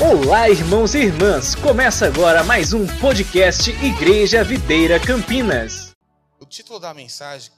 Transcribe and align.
Olá, 0.00 0.48
irmãos 0.48 0.94
e 0.94 0.98
irmãs! 0.98 1.56
Começa 1.56 2.06
agora 2.06 2.44
mais 2.44 2.72
um 2.72 2.86
podcast 3.00 3.68
Igreja 3.84 4.44
Videira 4.44 5.04
Campinas. 5.04 5.90
O 6.38 6.46
título 6.46 6.78
da 6.78 6.94
mensagem 6.94 7.50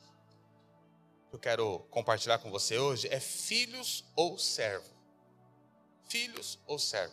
que 1.29 1.37
eu 1.37 1.39
quero 1.39 1.81
compartilhar 1.91 2.39
com 2.39 2.51
você 2.51 2.79
hoje 2.79 3.09
é 3.11 3.21
Filhos 3.21 4.07
ou 4.17 4.39
Servo. 4.39 4.89
Filhos 6.09 6.59
ou 6.67 6.79
servo. 6.79 7.13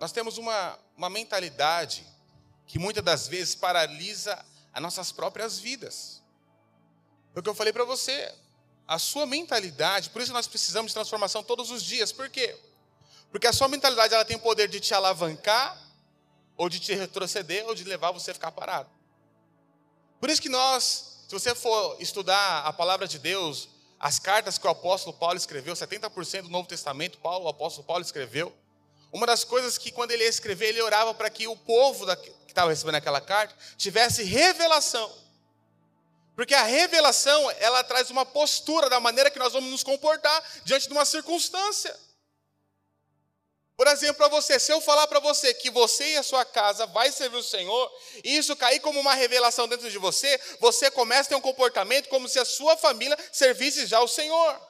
Nós 0.00 0.10
temos 0.10 0.38
uma, 0.38 0.76
uma 0.96 1.08
mentalidade 1.08 2.04
que 2.66 2.80
muitas 2.80 3.04
das 3.04 3.28
vezes 3.28 3.54
paralisa 3.54 4.44
as 4.72 4.82
nossas 4.82 5.12
próprias 5.12 5.60
vidas. 5.60 6.20
Foi 7.32 7.38
o 7.38 7.42
que 7.44 7.48
eu 7.48 7.54
falei 7.54 7.72
para 7.72 7.84
você. 7.84 8.34
A 8.88 8.98
sua 8.98 9.24
mentalidade, 9.24 10.10
por 10.10 10.20
isso 10.20 10.32
nós 10.32 10.48
precisamos 10.48 10.90
de 10.90 10.94
transformação 10.94 11.44
todos 11.44 11.70
os 11.70 11.80
dias. 11.80 12.10
Por 12.10 12.28
quê? 12.28 12.58
Porque 13.30 13.46
a 13.46 13.52
sua 13.52 13.68
mentalidade 13.68 14.14
ela 14.14 14.24
tem 14.24 14.36
o 14.36 14.40
poder 14.40 14.68
de 14.68 14.80
te 14.80 14.94
alavancar, 14.94 15.78
ou 16.56 16.68
de 16.68 16.80
te 16.80 16.94
retroceder, 16.94 17.66
ou 17.66 17.74
de 17.74 17.84
levar 17.84 18.10
você 18.10 18.30
a 18.30 18.34
ficar 18.34 18.50
parado. 18.52 18.88
Por 20.20 20.30
isso 20.30 20.42
que 20.42 20.48
nós, 20.48 21.24
se 21.28 21.32
você 21.32 21.54
for 21.54 21.96
estudar 22.00 22.60
a 22.64 22.72
palavra 22.72 23.06
de 23.06 23.18
Deus, 23.18 23.68
as 24.00 24.18
cartas 24.18 24.58
que 24.58 24.66
o 24.66 24.70
apóstolo 24.70 25.16
Paulo 25.16 25.36
escreveu, 25.36 25.74
70% 25.74 26.42
do 26.42 26.48
Novo 26.48 26.68
Testamento, 26.68 27.18
Paulo, 27.18 27.46
o 27.46 27.48
apóstolo 27.48 27.86
Paulo 27.86 28.02
escreveu. 28.02 28.52
Uma 29.12 29.26
das 29.26 29.44
coisas 29.44 29.78
que 29.78 29.90
quando 29.90 30.10
ele 30.10 30.24
ia 30.24 30.28
escrever, 30.28 30.68
ele 30.68 30.82
orava 30.82 31.14
para 31.14 31.30
que 31.30 31.46
o 31.46 31.56
povo 31.56 32.06
que 32.16 32.32
estava 32.48 32.70
recebendo 32.70 32.96
aquela 32.96 33.20
carta 33.20 33.54
tivesse 33.76 34.22
revelação. 34.22 35.10
Porque 36.34 36.54
a 36.54 36.62
revelação, 36.62 37.50
ela 37.58 37.82
traz 37.82 38.10
uma 38.10 38.24
postura 38.24 38.88
da 38.88 39.00
maneira 39.00 39.30
que 39.30 39.38
nós 39.38 39.52
vamos 39.52 39.70
nos 39.70 39.82
comportar 39.82 40.42
diante 40.64 40.86
de 40.86 40.92
uma 40.92 41.04
circunstância. 41.04 41.98
Por 43.78 43.86
exemplo, 43.86 44.16
para 44.16 44.26
você, 44.26 44.58
se 44.58 44.72
eu 44.72 44.80
falar 44.80 45.06
para 45.06 45.20
você 45.20 45.54
que 45.54 45.70
você 45.70 46.14
e 46.14 46.16
a 46.16 46.22
sua 46.24 46.44
casa 46.44 46.84
vai 46.88 47.12
servir 47.12 47.36
o 47.36 47.42
Senhor, 47.44 47.92
e 48.24 48.36
isso 48.36 48.56
cair 48.56 48.80
como 48.80 48.98
uma 48.98 49.14
revelação 49.14 49.68
dentro 49.68 49.88
de 49.88 49.96
você, 49.98 50.36
você 50.58 50.90
começa 50.90 51.22
a 51.22 51.28
ter 51.28 51.34
um 51.36 51.40
comportamento 51.40 52.08
como 52.08 52.28
se 52.28 52.40
a 52.40 52.44
sua 52.44 52.76
família 52.76 53.16
servisse 53.30 53.86
já 53.86 54.00
o 54.00 54.08
Senhor. 54.08 54.60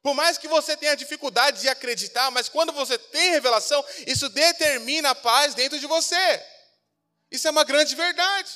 Por 0.00 0.14
mais 0.14 0.38
que 0.38 0.46
você 0.46 0.76
tenha 0.76 0.94
dificuldade 0.94 1.62
de 1.62 1.68
acreditar, 1.68 2.30
mas 2.30 2.48
quando 2.48 2.72
você 2.72 2.96
tem 2.96 3.32
revelação, 3.32 3.84
isso 4.06 4.28
determina 4.28 5.10
a 5.10 5.14
paz 5.16 5.52
dentro 5.52 5.76
de 5.80 5.86
você. 5.88 6.46
Isso 7.28 7.48
é 7.48 7.50
uma 7.50 7.64
grande 7.64 7.96
verdade. 7.96 8.52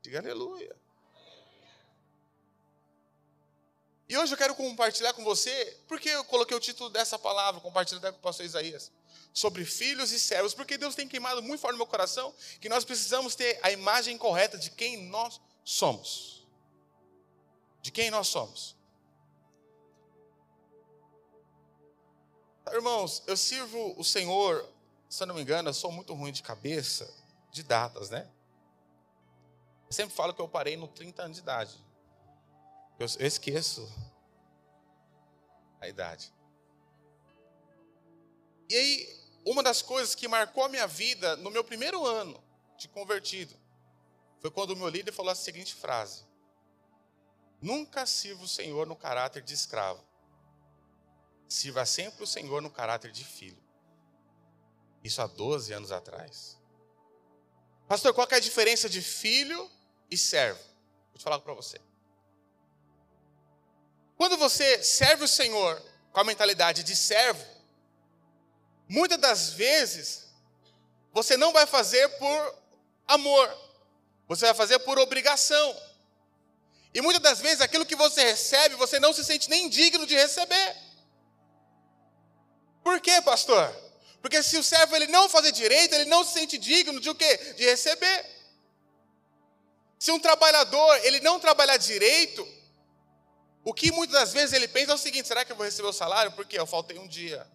Diga 0.00 0.18
aleluia. 0.18 0.74
E 4.08 4.16
hoje 4.18 4.34
eu 4.34 4.38
quero 4.38 4.54
compartilhar 4.54 5.14
com 5.14 5.24
você, 5.24 5.78
porque 5.88 6.08
eu 6.10 6.24
coloquei 6.24 6.56
o 6.56 6.60
título 6.60 6.90
dessa 6.90 7.18
palavra, 7.18 7.60
compartilhar 7.60 8.12
com 8.12 8.18
o 8.18 8.22
pastor 8.22 8.44
Isaías, 8.44 8.92
sobre 9.32 9.64
filhos 9.64 10.12
e 10.12 10.20
servos, 10.20 10.52
porque 10.52 10.76
Deus 10.76 10.94
tem 10.94 11.08
queimado 11.08 11.42
muito 11.42 11.60
forte 11.60 11.72
no 11.72 11.78
meu 11.78 11.86
coração 11.86 12.34
que 12.60 12.68
nós 12.68 12.84
precisamos 12.84 13.34
ter 13.34 13.58
a 13.62 13.70
imagem 13.70 14.18
correta 14.18 14.58
de 14.58 14.70
quem 14.70 15.08
nós 15.08 15.40
somos. 15.64 16.46
De 17.80 17.90
quem 17.90 18.10
nós 18.10 18.28
somos. 18.28 18.76
Irmãos, 22.72 23.22
eu 23.26 23.36
sirvo 23.36 23.94
o 23.98 24.04
Senhor, 24.04 24.68
se 25.08 25.22
eu 25.22 25.26
não 25.26 25.34
me 25.34 25.42
engano, 25.42 25.68
eu 25.68 25.74
sou 25.74 25.90
muito 25.90 26.14
ruim 26.14 26.32
de 26.32 26.42
cabeça, 26.42 27.12
de 27.50 27.62
datas, 27.62 28.10
né? 28.10 28.28
Eu 29.86 29.92
sempre 29.92 30.14
falo 30.14 30.34
que 30.34 30.40
eu 30.40 30.48
parei 30.48 30.76
no 30.76 30.88
30 30.88 31.22
anos 31.22 31.36
de 31.36 31.42
idade. 31.42 31.83
Eu, 32.98 33.06
esqueço 33.06 33.92
a 35.80 35.88
idade. 35.88 36.32
E 38.68 38.74
aí, 38.74 39.20
uma 39.44 39.62
das 39.62 39.82
coisas 39.82 40.14
que 40.14 40.28
marcou 40.28 40.64
a 40.64 40.68
minha 40.68 40.86
vida 40.86 41.36
no 41.36 41.50
meu 41.50 41.64
primeiro 41.64 42.04
ano 42.06 42.42
de 42.78 42.88
convertido 42.88 43.54
foi 44.40 44.50
quando 44.50 44.70
o 44.70 44.76
meu 44.76 44.88
líder 44.88 45.12
falou 45.12 45.32
a 45.32 45.34
seguinte 45.34 45.74
frase: 45.74 46.24
Nunca 47.60 48.06
sirva 48.06 48.44
o 48.44 48.48
Senhor 48.48 48.86
no 48.86 48.96
caráter 48.96 49.42
de 49.42 49.54
escravo. 49.54 50.02
Sirva 51.48 51.84
sempre 51.84 52.22
o 52.22 52.26
Senhor 52.26 52.62
no 52.62 52.70
caráter 52.70 53.10
de 53.10 53.24
filho. 53.24 53.62
Isso 55.02 55.20
há 55.20 55.26
12 55.26 55.72
anos 55.72 55.92
atrás. 55.92 56.58
Pastor, 57.86 58.14
qual 58.14 58.26
é 58.30 58.36
a 58.36 58.40
diferença 58.40 58.88
de 58.88 59.02
filho 59.02 59.70
e 60.10 60.16
servo? 60.16 60.62
Vou 61.10 61.18
te 61.18 61.22
falar 61.22 61.38
para 61.40 61.52
você. 61.52 61.78
Quando 64.16 64.36
você 64.36 64.82
serve 64.82 65.24
o 65.24 65.28
Senhor 65.28 65.82
com 66.12 66.20
a 66.20 66.24
mentalidade 66.24 66.82
de 66.82 66.94
servo, 66.94 67.44
muitas 68.88 69.18
das 69.18 69.50
vezes 69.50 70.28
você 71.12 71.36
não 71.36 71.52
vai 71.52 71.66
fazer 71.66 72.08
por 72.18 72.58
amor, 73.06 73.48
você 74.28 74.46
vai 74.46 74.54
fazer 74.54 74.78
por 74.80 74.98
obrigação. 74.98 75.76
E 76.92 77.00
muitas 77.00 77.22
das 77.22 77.40
vezes 77.40 77.60
aquilo 77.60 77.84
que 77.84 77.96
você 77.96 78.22
recebe, 78.24 78.76
você 78.76 79.00
não 79.00 79.12
se 79.12 79.24
sente 79.24 79.50
nem 79.50 79.68
digno 79.68 80.06
de 80.06 80.14
receber. 80.14 80.76
Por 82.84 83.00
quê, 83.00 83.20
pastor? 83.22 83.74
Porque 84.22 84.42
se 84.42 84.56
o 84.56 84.62
servo 84.62 84.94
ele 84.94 85.08
não 85.08 85.28
fazer 85.28 85.50
direito, 85.52 85.94
ele 85.94 86.04
não 86.04 86.24
se 86.24 86.34
sente 86.34 86.56
digno 86.56 87.00
de 87.00 87.10
o 87.10 87.14
quê? 87.14 87.36
De 87.56 87.64
receber. 87.64 88.26
Se 89.98 90.10
um 90.12 90.20
trabalhador 90.20 91.04
ele 91.04 91.18
não 91.20 91.40
trabalhar 91.40 91.76
direito, 91.78 92.46
o 93.64 93.72
que 93.72 93.90
muitas 93.90 94.20
das 94.20 94.32
vezes 94.32 94.52
ele 94.52 94.68
pensa 94.68 94.92
é 94.92 94.94
o 94.94 94.98
seguinte: 94.98 95.26
será 95.26 95.44
que 95.44 95.50
eu 95.50 95.56
vou 95.56 95.64
receber 95.64 95.88
o 95.88 95.92
salário? 95.92 96.30
Porque 96.32 96.58
eu 96.58 96.66
faltei 96.66 96.98
um 96.98 97.08
dia, 97.08 97.46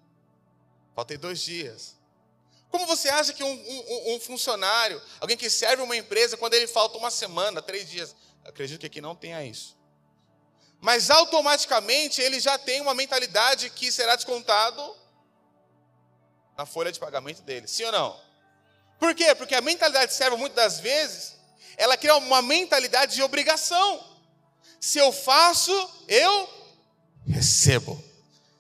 faltei 0.96 1.18
dois 1.18 1.40
dias. 1.40 1.96
Como 2.70 2.86
você 2.86 3.10
acha 3.10 3.34
que 3.34 3.44
um, 3.44 3.52
um, 3.52 4.16
um, 4.16 4.20
funcionário, 4.20 5.02
alguém 5.20 5.38
que 5.38 5.50
serve 5.50 5.82
uma 5.82 5.96
empresa, 5.96 6.38
quando 6.38 6.54
ele 6.54 6.68
falta 6.68 6.98
uma 6.98 7.10
semana, 7.10 7.62
três 7.62 7.90
dias, 7.90 8.16
acredito 8.44 8.80
que 8.80 8.86
aqui 8.86 9.02
não 9.02 9.16
tenha 9.16 9.44
isso. 9.44 9.78
Mas 10.82 11.10
automaticamente 11.10 12.22
ele 12.22 12.40
já 12.40 12.58
tem 12.58 12.80
uma 12.80 12.94
mentalidade 12.94 13.70
que 13.72 13.92
será 13.92 14.16
descontado 14.16 14.96
na 16.56 16.66
folha 16.66 16.92
de 16.92 17.00
pagamento 17.00 17.42
dele, 17.42 17.68
sim 17.68 17.84
ou 17.86 17.92
não? 17.92 18.20
Por 19.00 19.16
quê? 19.16 19.34
Porque 19.34 19.56
a 19.56 19.62
mentalidade 19.62 20.14
serve 20.14 20.38
muitas 20.38 20.56
das 20.56 20.80
vezes, 20.80 21.36
ela 21.78 21.98
cria 21.98 22.16
uma 22.18 22.42
mentalidade 22.42 23.16
de 23.16 23.24
obrigação. 23.24 24.09
Se 24.80 24.98
eu 24.98 25.12
faço, 25.12 25.72
eu 26.08 26.50
recebo. 27.28 28.02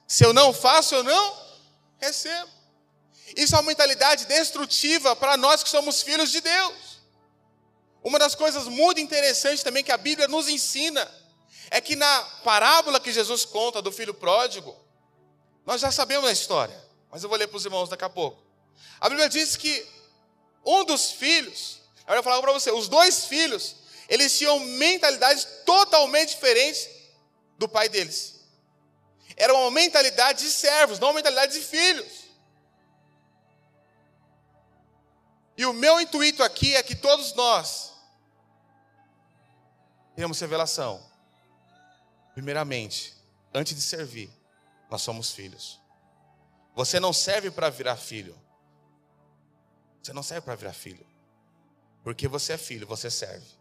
Se 0.07 0.25
eu 0.25 0.33
não 0.33 0.53
faço, 0.53 0.95
eu 0.95 1.03
não 1.03 1.37
recebo. 1.99 2.49
Isso 3.35 3.55
é 3.55 3.57
uma 3.59 3.67
mentalidade 3.67 4.25
destrutiva 4.25 5.15
para 5.15 5.37
nós 5.37 5.63
que 5.63 5.69
somos 5.69 6.01
filhos 6.01 6.31
de 6.31 6.41
Deus. 6.41 6.99
Uma 8.03 8.17
das 8.17 8.33
coisas 8.33 8.65
muito 8.65 8.99
interessantes 8.99 9.63
também 9.63 9.83
que 9.83 9.91
a 9.91 9.97
Bíblia 9.97 10.27
nos 10.27 10.47
ensina 10.47 11.09
é 11.69 11.79
que 11.79 11.95
na 11.95 12.21
parábola 12.43 12.99
que 12.99 13.11
Jesus 13.11 13.45
conta 13.45 13.81
do 13.81 13.91
filho 13.91 14.13
pródigo, 14.13 14.75
nós 15.65 15.81
já 15.81 15.91
sabemos 15.91 16.27
a 16.27 16.31
história, 16.31 16.75
mas 17.11 17.21
eu 17.21 17.29
vou 17.29 17.37
ler 17.37 17.47
para 17.47 17.57
os 17.57 17.65
irmãos 17.65 17.89
daqui 17.89 18.03
a 18.03 18.09
pouco. 18.09 18.41
A 18.99 19.09
Bíblia 19.09 19.29
diz 19.29 19.55
que 19.55 19.85
um 20.65 20.83
dos 20.83 21.11
filhos, 21.11 21.79
eu 22.07 22.23
falar 22.23 22.41
para 22.41 22.53
você, 22.53 22.71
os 22.71 22.87
dois 22.87 23.25
filhos 23.25 23.75
eles 24.09 24.35
tinham 24.35 24.59
mentalidades 24.59 25.45
totalmente 25.63 26.29
diferentes 26.29 26.89
do 27.59 27.69
pai 27.69 27.87
deles. 27.87 28.39
Era 29.37 29.53
uma 29.53 29.69
mentalidade 29.69 30.43
de 30.43 30.49
servos, 30.49 30.97
não 30.97 31.09
uma 31.09 31.13
mentalidade 31.13 31.53
de 31.53 31.63
filhos. 31.63 32.23
E 35.55 35.65
o 35.65 35.73
meu 35.73 36.01
intuito 36.01 36.41
aqui 36.41 36.75
é 36.75 36.81
que 36.81 36.95
todos 36.95 37.33
nós 37.35 37.93
tenhamos 40.15 40.39
revelação. 40.39 41.07
Primeiramente, 42.33 43.13
antes 43.53 43.75
de 43.75 43.81
servir, 43.81 44.31
nós 44.89 45.03
somos 45.03 45.31
filhos. 45.31 45.79
Você 46.73 46.99
não 46.99 47.13
serve 47.13 47.51
para 47.51 47.69
virar 47.69 47.95
filho. 47.95 48.35
Você 50.01 50.13
não 50.13 50.23
serve 50.23 50.45
para 50.45 50.55
virar 50.55 50.73
filho. 50.73 51.05
Porque 52.03 52.27
você 52.27 52.53
é 52.53 52.57
filho, 52.57 52.87
você 52.87 53.11
serve 53.11 53.58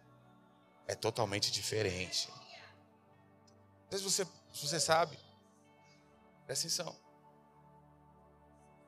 é 0.89 0.95
totalmente 0.95 1.53
diferente. 1.53 2.29
Às 3.85 4.01
vezes 4.01 4.05
você, 4.05 4.27
você 4.51 4.81
sabe, 4.81 5.19
presta 6.47 6.67
atenção. 6.67 6.97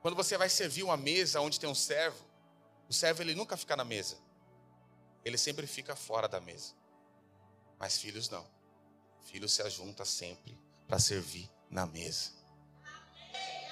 Quando 0.01 0.17
você 0.17 0.39
vai 0.39 0.49
servir 0.49 0.83
uma 0.83 0.97
mesa 0.97 1.43
onde 1.43 1.61
tem 1.61 1.69
um 1.69 1.75
servo, 1.75 2.25
o 2.89 2.93
servo 2.93 3.23
ele 3.23 3.35
nunca 3.35 3.55
fica 3.55 3.77
na 3.77 3.85
mesa. 3.85 4.17
Ele 5.23 5.37
sempre 5.37 5.67
fica 5.67 5.95
fora 5.95 6.27
da 6.27 6.41
mesa. 6.41 6.73
Mas 7.79 7.99
filhos 7.99 8.31
não. 8.31 8.47
Filhos 9.21 9.53
se 9.53 9.61
ajunta 9.61 10.07
sempre 10.07 10.59
para 10.89 10.99
servir 10.99 11.51
na 11.69 11.85
mesa. 11.85 12.31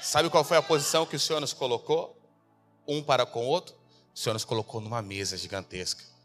Sabe 0.03 0.29
qual 0.29 0.45
foi 0.45 0.59
a 0.59 0.63
posição 0.63 1.07
que 1.07 1.17
o 1.17 1.21
Senhor 1.21 1.41
nos 1.41 1.55
colocou? 1.55 2.15
Um 2.87 3.03
para 3.03 3.25
com 3.25 3.47
o 3.47 3.49
outro? 3.49 3.75
O 4.15 4.19
Senhor 4.19 4.35
nos 4.35 4.45
colocou 4.45 4.83
numa 4.83 5.01
mesa 5.01 5.37
gigantesca 5.37 6.18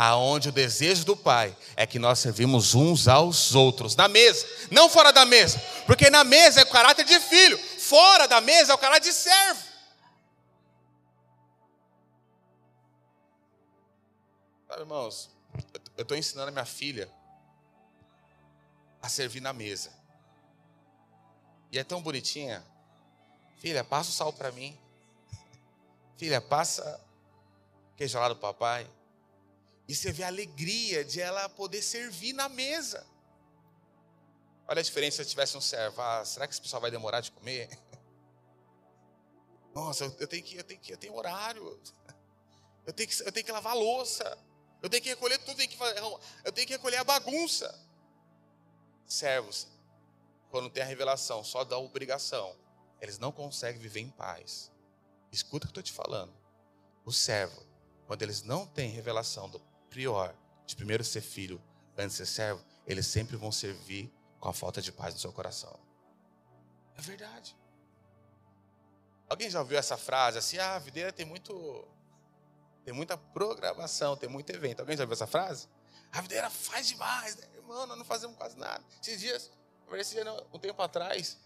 aonde 0.00 0.50
o 0.50 0.52
desejo 0.52 1.04
do 1.04 1.16
Pai 1.16 1.56
é 1.74 1.84
que 1.84 1.98
nós 1.98 2.20
servimos 2.20 2.72
uns 2.72 3.08
aos 3.08 3.56
outros, 3.56 3.96
na 3.96 4.06
mesa, 4.06 4.46
não 4.70 4.88
fora 4.88 5.12
da 5.12 5.24
mesa, 5.24 5.58
porque 5.86 6.08
na 6.08 6.22
mesa 6.22 6.60
é 6.60 6.62
o 6.62 6.70
caráter 6.70 7.04
de 7.04 7.18
filho, 7.18 7.58
fora 7.58 8.28
da 8.28 8.40
mesa 8.40 8.70
é 8.70 8.74
o 8.76 8.78
caráter 8.78 9.08
de 9.08 9.12
servo. 9.12 9.60
Sabe, 14.68 14.82
irmãos, 14.82 15.30
eu 15.96 16.02
estou 16.02 16.16
ensinando 16.16 16.50
a 16.50 16.52
minha 16.52 16.64
filha 16.64 17.10
a 19.02 19.08
servir 19.08 19.40
na 19.40 19.52
mesa. 19.52 19.90
E 21.72 21.78
é 21.78 21.82
tão 21.82 22.00
bonitinha. 22.00 22.64
Filha, 23.58 23.82
passa 23.82 24.10
o 24.10 24.12
sal 24.12 24.32
para 24.32 24.52
mim. 24.52 24.78
Filha, 26.16 26.40
passa 26.40 27.00
queijo 27.96 28.16
lá 28.16 28.28
do 28.28 28.36
papai. 28.36 28.88
E 29.88 29.94
você 29.94 30.12
vê 30.12 30.22
a 30.22 30.26
alegria 30.26 31.02
de 31.02 31.18
ela 31.18 31.48
poder 31.48 31.80
servir 31.80 32.34
na 32.34 32.46
mesa. 32.48 33.06
Olha 34.68 34.80
a 34.80 34.82
diferença 34.82 35.24
se 35.24 35.30
tivesse 35.30 35.56
um 35.56 35.62
servo. 35.62 36.02
Ah, 36.02 36.22
será 36.26 36.46
que 36.46 36.52
esse 36.52 36.60
pessoal 36.60 36.82
vai 36.82 36.90
demorar 36.90 37.22
de 37.22 37.32
comer? 37.32 37.70
Nossa, 39.74 40.04
eu 40.04 40.28
tenho 40.28 40.42
que, 40.44 40.56
eu 40.56 40.64
tenho 40.64 40.78
que, 40.78 40.92
eu 40.92 40.98
tenho 40.98 41.14
horário. 41.14 41.80
Eu 42.84 42.92
tenho 42.92 43.08
que, 43.08 43.22
eu 43.22 43.32
tenho 43.32 43.46
que 43.46 43.52
lavar 43.52 43.72
a 43.72 43.76
louça. 43.76 44.38
Eu 44.82 44.90
tenho 44.90 45.02
que 45.02 45.08
recolher 45.08 45.38
tudo, 45.38 45.56
tenho 45.56 45.70
que, 45.70 45.78
eu 46.44 46.52
tenho 46.52 46.66
que 46.66 46.74
recolher 46.74 46.98
a 46.98 47.04
bagunça. 47.04 47.74
Servos, 49.06 49.66
quando 50.50 50.68
tem 50.68 50.82
a 50.82 50.86
revelação 50.86 51.42
só 51.42 51.64
da 51.64 51.78
obrigação, 51.78 52.54
eles 53.00 53.18
não 53.18 53.32
conseguem 53.32 53.80
viver 53.80 54.00
em 54.00 54.10
paz. 54.10 54.70
Escuta 55.32 55.66
o 55.66 55.72
que 55.72 55.78
eu 55.78 55.80
estou 55.80 55.82
te 55.82 55.92
falando. 55.92 56.32
O 57.04 57.12
servo, 57.12 57.66
quando 58.06 58.22
eles 58.22 58.42
não 58.42 58.66
têm 58.66 58.90
revelação 58.90 59.48
do 59.48 59.58
prior, 59.90 60.34
de 60.66 60.76
primeiro 60.76 61.04
ser 61.04 61.20
filho, 61.20 61.60
antes 61.96 62.16
ser 62.16 62.26
servo, 62.26 62.64
eles 62.86 63.06
sempre 63.06 63.36
vão 63.36 63.50
servir 63.50 64.12
com 64.38 64.48
a 64.48 64.52
falta 64.52 64.80
de 64.80 64.92
paz 64.92 65.14
no 65.14 65.20
seu 65.20 65.32
coração. 65.32 65.78
É 66.96 67.00
verdade. 67.00 67.56
Alguém 69.28 69.50
já 69.50 69.60
ouviu 69.60 69.78
essa 69.78 69.96
frase 69.96 70.38
assim? 70.38 70.58
Ah, 70.58 70.76
a 70.76 70.78
videira 70.78 71.12
tem 71.12 71.26
muito. 71.26 71.86
Tem 72.84 72.94
muita 72.94 73.18
programação, 73.18 74.16
tem 74.16 74.28
muito 74.28 74.50
evento. 74.50 74.80
Alguém 74.80 74.96
já 74.96 75.04
ouviu 75.04 75.12
essa 75.12 75.26
frase? 75.26 75.68
A 76.10 76.22
videira 76.22 76.48
faz 76.48 76.88
demais, 76.88 77.36
né? 77.36 77.46
Irmão, 77.54 77.86
nós 77.86 77.98
não 77.98 78.04
fazemos 78.04 78.36
quase 78.36 78.56
nada. 78.56 78.82
Esses 79.02 79.20
dias, 79.20 79.50
esse 79.92 80.14
dia, 80.14 80.24
um 80.52 80.58
tempo 80.58 80.80
atrás, 80.80 81.36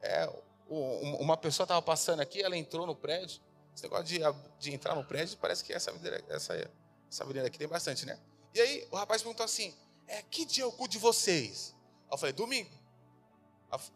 é, 0.00 0.30
uma 0.68 1.36
pessoa 1.36 1.64
estava 1.64 1.82
passando 1.82 2.20
aqui, 2.20 2.40
ela 2.40 2.56
entrou 2.56 2.86
no 2.86 2.94
prédio. 2.94 3.40
Esse 3.74 3.82
negócio 3.82 4.04
de, 4.04 4.20
de 4.60 4.72
entrar 4.72 4.94
no 4.94 5.04
prédio, 5.04 5.36
parece 5.38 5.64
que 5.64 5.72
essa 5.72 5.90
videira, 5.90 6.24
essa, 6.28 6.70
essa 7.10 7.24
videira 7.24 7.48
aqui 7.48 7.58
tem 7.58 7.68
bastante, 7.68 8.04
né? 8.06 8.18
E 8.54 8.60
aí 8.60 8.88
o 8.90 8.96
rapaz 8.96 9.22
perguntou 9.22 9.44
assim: 9.44 9.74
é, 10.06 10.22
que 10.22 10.44
dia 10.44 10.64
é 10.64 10.66
o 10.66 10.88
de 10.88 10.98
vocês? 10.98 11.74
eu 12.10 12.18
falei, 12.18 12.32
domingo. 12.32 12.70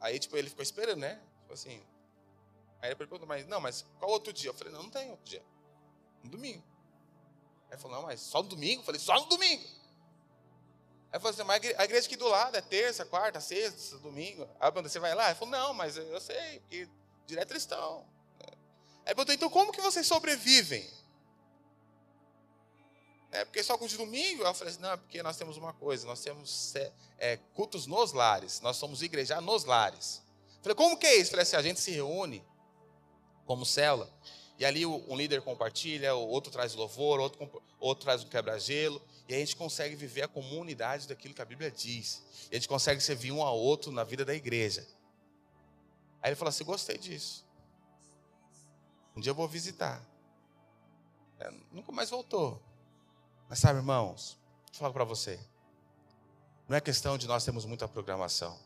Aí, 0.01 0.19
tipo, 0.19 0.37
ele 0.37 0.49
ficou 0.49 0.63
esperando, 0.63 0.99
né? 0.99 1.21
Tipo 1.43 1.53
assim. 1.53 1.81
Aí 2.81 2.89
ele 2.89 2.97
perguntou, 2.97 3.27
mas 3.27 3.47
não, 3.47 3.61
mas 3.61 3.85
qual 3.99 4.11
outro 4.11 4.33
dia? 4.33 4.51
Eu 4.51 4.55
falei, 4.55 4.73
não, 4.73 4.83
não 4.83 4.91
tem 4.91 5.11
outro 5.11 5.25
dia. 5.25 5.43
No 6.23 6.31
domingo. 6.31 6.63
Aí 7.67 7.75
ele 7.75 7.81
falou, 7.81 7.99
não, 7.99 8.07
mas 8.07 8.21
só 8.21 8.43
no 8.43 8.49
domingo? 8.49 8.81
Eu 8.81 8.85
falei, 8.85 9.01
só 9.01 9.15
no 9.21 9.27
domingo. 9.27 9.63
Aí 11.11 11.17
eu 11.17 11.21
falei 11.21 11.35
assim, 11.35 11.45
mas 11.45 11.79
a 11.79 11.85
igreja 11.85 12.07
aqui 12.07 12.17
do 12.17 12.29
lado 12.29 12.57
é 12.57 12.61
terça, 12.61 13.05
quarta, 13.05 13.41
sexta, 13.41 13.99
domingo. 13.99 14.49
Aí 14.61 14.71
quando 14.73 14.89
você 14.89 14.99
vai 14.99 15.15
lá, 15.15 15.27
ele 15.27 15.35
falou, 15.39 15.53
não, 15.53 15.75
mas 15.75 15.97
eu 15.97 16.21
sei, 16.21 16.61
porque 16.61 16.89
direto 17.27 17.53
eles 17.53 17.63
estão. 17.63 18.07
Aí 19.05 19.13
eu 19.13 19.17
perguntei, 19.17 19.37
então 19.37 19.51
como 19.51 19.73
que 19.73 19.81
vocês 19.81 20.07
sobrevivem? 20.07 20.89
É 23.31 23.45
porque 23.45 23.63
só 23.63 23.77
culto 23.77 23.93
de 23.93 23.99
domingo? 23.99 24.43
Eu 24.43 24.55
falei 24.55 24.73
assim, 24.73 24.83
não, 24.83 24.93
é 24.93 24.97
porque 24.97 25.23
nós 25.23 25.37
temos 25.37 25.57
uma 25.57 25.73
coisa, 25.73 26.07
nós 26.07 26.21
temos 26.21 26.75
é, 27.19 27.37
cultos 27.55 27.87
nos 27.87 28.13
lares, 28.13 28.61
nós 28.61 28.77
somos 28.77 29.03
igreja 29.03 29.41
nos 29.41 29.65
lares. 29.65 30.23
Eu 30.57 30.63
falei, 30.63 30.75
como 30.75 30.97
que 30.97 31.07
é 31.07 31.17
isso? 31.17 31.27
Eu 31.27 31.31
falei 31.33 31.43
assim, 31.43 31.57
a 31.57 31.63
gente 31.63 31.81
se 31.81 31.91
reúne 31.91 32.43
como 33.45 33.67
célula, 33.67 34.11
e 34.59 34.65
ali 34.65 34.85
um 34.85 35.17
líder 35.17 35.41
compartilha, 35.43 36.15
o 36.15 36.29
outro 36.29 36.51
traz 36.51 36.75
louvor, 36.75 37.21
outro, 37.21 37.63
outro 37.79 38.05
traz 38.05 38.25
um 38.25 38.29
quebra-gelo, 38.29 39.01
e 39.29 39.35
a 39.35 39.39
gente 39.39 39.55
consegue 39.55 39.95
viver 39.95 40.23
a 40.23 40.29
comunidade 40.29 41.07
daquilo 41.07 41.33
que 41.33 41.43
a 41.43 41.45
Bíblia 41.45 41.71
diz. 41.71 42.23
E 42.51 42.57
a 42.57 42.59
gente 42.59 42.69
consegue 42.69 43.01
servir 43.01 43.31
um 43.31 43.43
ao 43.43 43.57
outro 43.57 43.93
na 43.93 44.03
vida 44.03 44.25
da 44.25 44.35
igreja. 44.35 44.87
Aí 46.21 46.31
ele 46.31 46.37
falou 46.37 46.49
assim: 46.49 46.65
gostei 46.65 46.99
disso. 46.99 47.47
Um 49.15 49.21
dia 49.21 49.31
eu 49.31 49.35
vou 49.35 49.47
visitar. 49.47 50.03
É, 51.39 51.53
nunca 51.71 51.93
mais 51.93 52.11
voltou. 52.11 52.61
Mas 53.49 53.61
sabe, 53.61 53.79
irmãos, 53.79 54.39
falar 54.73 54.93
para 54.93 55.05
você. 55.05 55.41
Não 56.69 56.77
é 56.77 56.81
questão 56.81 57.17
de 57.17 57.27
nós 57.27 57.45
termos 57.45 57.65
muita 57.65 57.89
programação. 57.89 58.59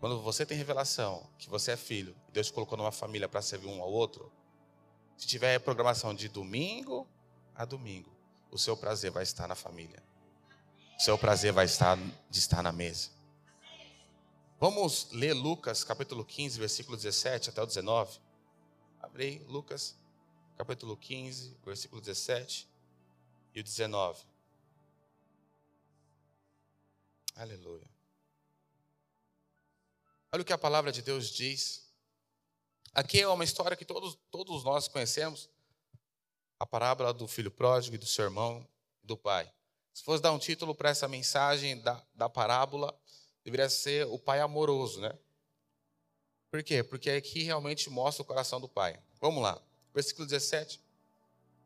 Quando 0.00 0.20
você 0.20 0.44
tem 0.44 0.58
revelação 0.58 1.24
que 1.38 1.48
você 1.48 1.72
é 1.72 1.76
filho, 1.76 2.16
Deus 2.32 2.48
te 2.48 2.52
colocou 2.52 2.76
numa 2.76 2.90
família 2.90 3.28
para 3.28 3.40
servir 3.40 3.68
um 3.68 3.80
ao 3.80 3.90
outro, 3.90 4.32
se 5.16 5.28
tiver 5.28 5.60
programação 5.60 6.12
de 6.12 6.28
domingo 6.28 7.06
a 7.54 7.64
domingo, 7.64 8.10
o 8.50 8.58
seu 8.58 8.76
prazer 8.76 9.12
vai 9.12 9.22
estar 9.22 9.46
na 9.46 9.54
família. 9.54 10.02
O 10.98 11.00
seu 11.00 11.16
prazer 11.16 11.52
vai 11.52 11.66
estar 11.66 11.96
de 12.28 12.38
estar 12.38 12.64
na 12.64 12.72
mesa. 12.72 13.10
Vamos 14.58 15.08
ler 15.12 15.34
Lucas 15.34 15.84
capítulo 15.84 16.24
15, 16.24 16.58
versículo 16.58 16.96
17 16.96 17.50
até 17.50 17.62
o 17.62 17.66
19. 17.66 18.18
Abre 19.00 19.44
Lucas 19.48 19.96
capítulo 20.56 20.96
15, 20.96 21.56
versículo 21.64 22.00
17 22.00 22.71
e 23.54 23.60
o 23.60 23.64
19. 23.64 24.24
Aleluia. 27.34 27.90
Olha 30.30 30.42
o 30.42 30.44
que 30.44 30.52
a 30.52 30.58
palavra 30.58 30.92
de 30.92 31.02
Deus 31.02 31.30
diz. 31.30 31.90
Aqui 32.94 33.20
é 33.20 33.28
uma 33.28 33.44
história 33.44 33.76
que 33.76 33.84
todos, 33.84 34.18
todos 34.30 34.64
nós 34.64 34.88
conhecemos. 34.88 35.48
A 36.58 36.66
parábola 36.66 37.12
do 37.12 37.26
filho 37.26 37.50
pródigo 37.50 37.96
e 37.96 37.98
do 37.98 38.06
seu 38.06 38.24
irmão 38.24 38.66
e 39.02 39.06
do 39.06 39.16
pai. 39.16 39.52
Se 39.92 40.02
fosse 40.02 40.22
dar 40.22 40.32
um 40.32 40.38
título 40.38 40.74
para 40.74 40.90
essa 40.90 41.08
mensagem 41.08 41.80
da, 41.80 42.02
da 42.14 42.28
parábola, 42.28 42.98
deveria 43.44 43.68
ser 43.68 44.06
o 44.06 44.18
pai 44.18 44.40
amoroso, 44.40 45.00
né? 45.00 45.18
Por 46.50 46.62
quê? 46.62 46.82
Porque 46.82 47.10
aqui 47.10 47.42
realmente 47.42 47.90
mostra 47.90 48.22
o 48.22 48.26
coração 48.26 48.60
do 48.60 48.68
pai. 48.68 48.98
Vamos 49.20 49.42
lá. 49.42 49.60
Versículo 49.92 50.26
17. 50.26 50.80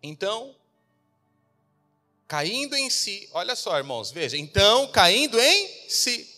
Então, 0.02 0.56
caindo 2.28 2.76
em 2.76 2.90
si. 2.90 3.28
Olha 3.32 3.54
só, 3.54 3.76
irmãos, 3.76 4.10
veja. 4.10 4.36
Então, 4.36 4.88
caindo 4.88 5.40
em 5.40 5.88
si. 5.88 6.28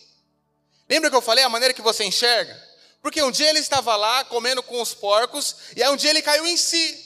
Lembra 0.87 1.09
que 1.09 1.15
eu 1.15 1.21
falei 1.21 1.43
a 1.43 1.49
maneira 1.49 1.73
que 1.73 1.81
você 1.81 2.03
enxerga? 2.03 2.69
Porque 3.01 3.21
um 3.21 3.31
dia 3.31 3.49
ele 3.49 3.59
estava 3.59 3.95
lá 3.95 4.23
comendo 4.25 4.61
com 4.61 4.81
os 4.81 4.93
porcos 4.93 5.55
e 5.75 5.83
aí 5.83 5.89
um 5.89 5.95
dia 5.95 6.09
ele 6.09 6.21
caiu 6.21 6.45
em 6.45 6.57
si. 6.57 7.05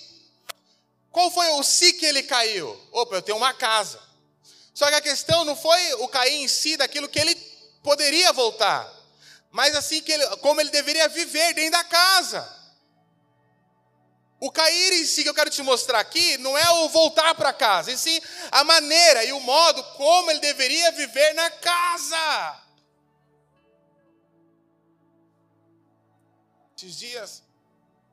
Qual 1.11 1.29
foi 1.29 1.47
o 1.51 1.63
si 1.63 1.93
que 1.93 2.05
ele 2.05 2.23
caiu? 2.23 2.79
Opa, 2.91 3.15
eu 3.15 3.21
tenho 3.21 3.37
uma 3.37 3.53
casa. 3.53 4.01
Só 4.73 4.87
que 4.89 4.95
a 4.95 5.01
questão 5.01 5.45
não 5.45 5.55
foi 5.55 5.93
o 5.95 6.07
cair 6.07 6.41
em 6.41 6.47
si 6.47 6.75
daquilo 6.75 7.07
que 7.07 7.19
ele 7.19 7.35
poderia 7.83 8.33
voltar, 8.33 8.91
mas 9.51 9.75
assim 9.75 10.01
que 10.01 10.11
ele, 10.11 10.25
como 10.37 10.59
ele 10.59 10.71
deveria 10.71 11.07
viver 11.09 11.53
dentro 11.53 11.73
da 11.73 11.83
casa. 11.83 12.62
O 14.43 14.51
cair 14.51 14.91
em 14.91 15.05
si 15.05 15.23
que 15.23 15.29
eu 15.29 15.33
quero 15.33 15.49
te 15.49 15.63
mostrar 15.63 16.01
aqui 16.01 16.37
não 16.39 16.57
é 16.57 16.69
o 16.69 16.89
voltar 16.89 17.33
para 17.33 17.53
casa, 17.53 17.93
e 17.93 17.97
sim 17.97 18.19
a 18.51 18.61
maneira 18.65 19.23
e 19.23 19.31
o 19.31 19.39
modo 19.39 19.81
como 19.95 20.29
ele 20.29 20.41
deveria 20.41 20.91
viver 20.91 21.33
na 21.33 21.49
casa. 21.49 22.61
Esses 26.75 26.97
dias 26.97 27.43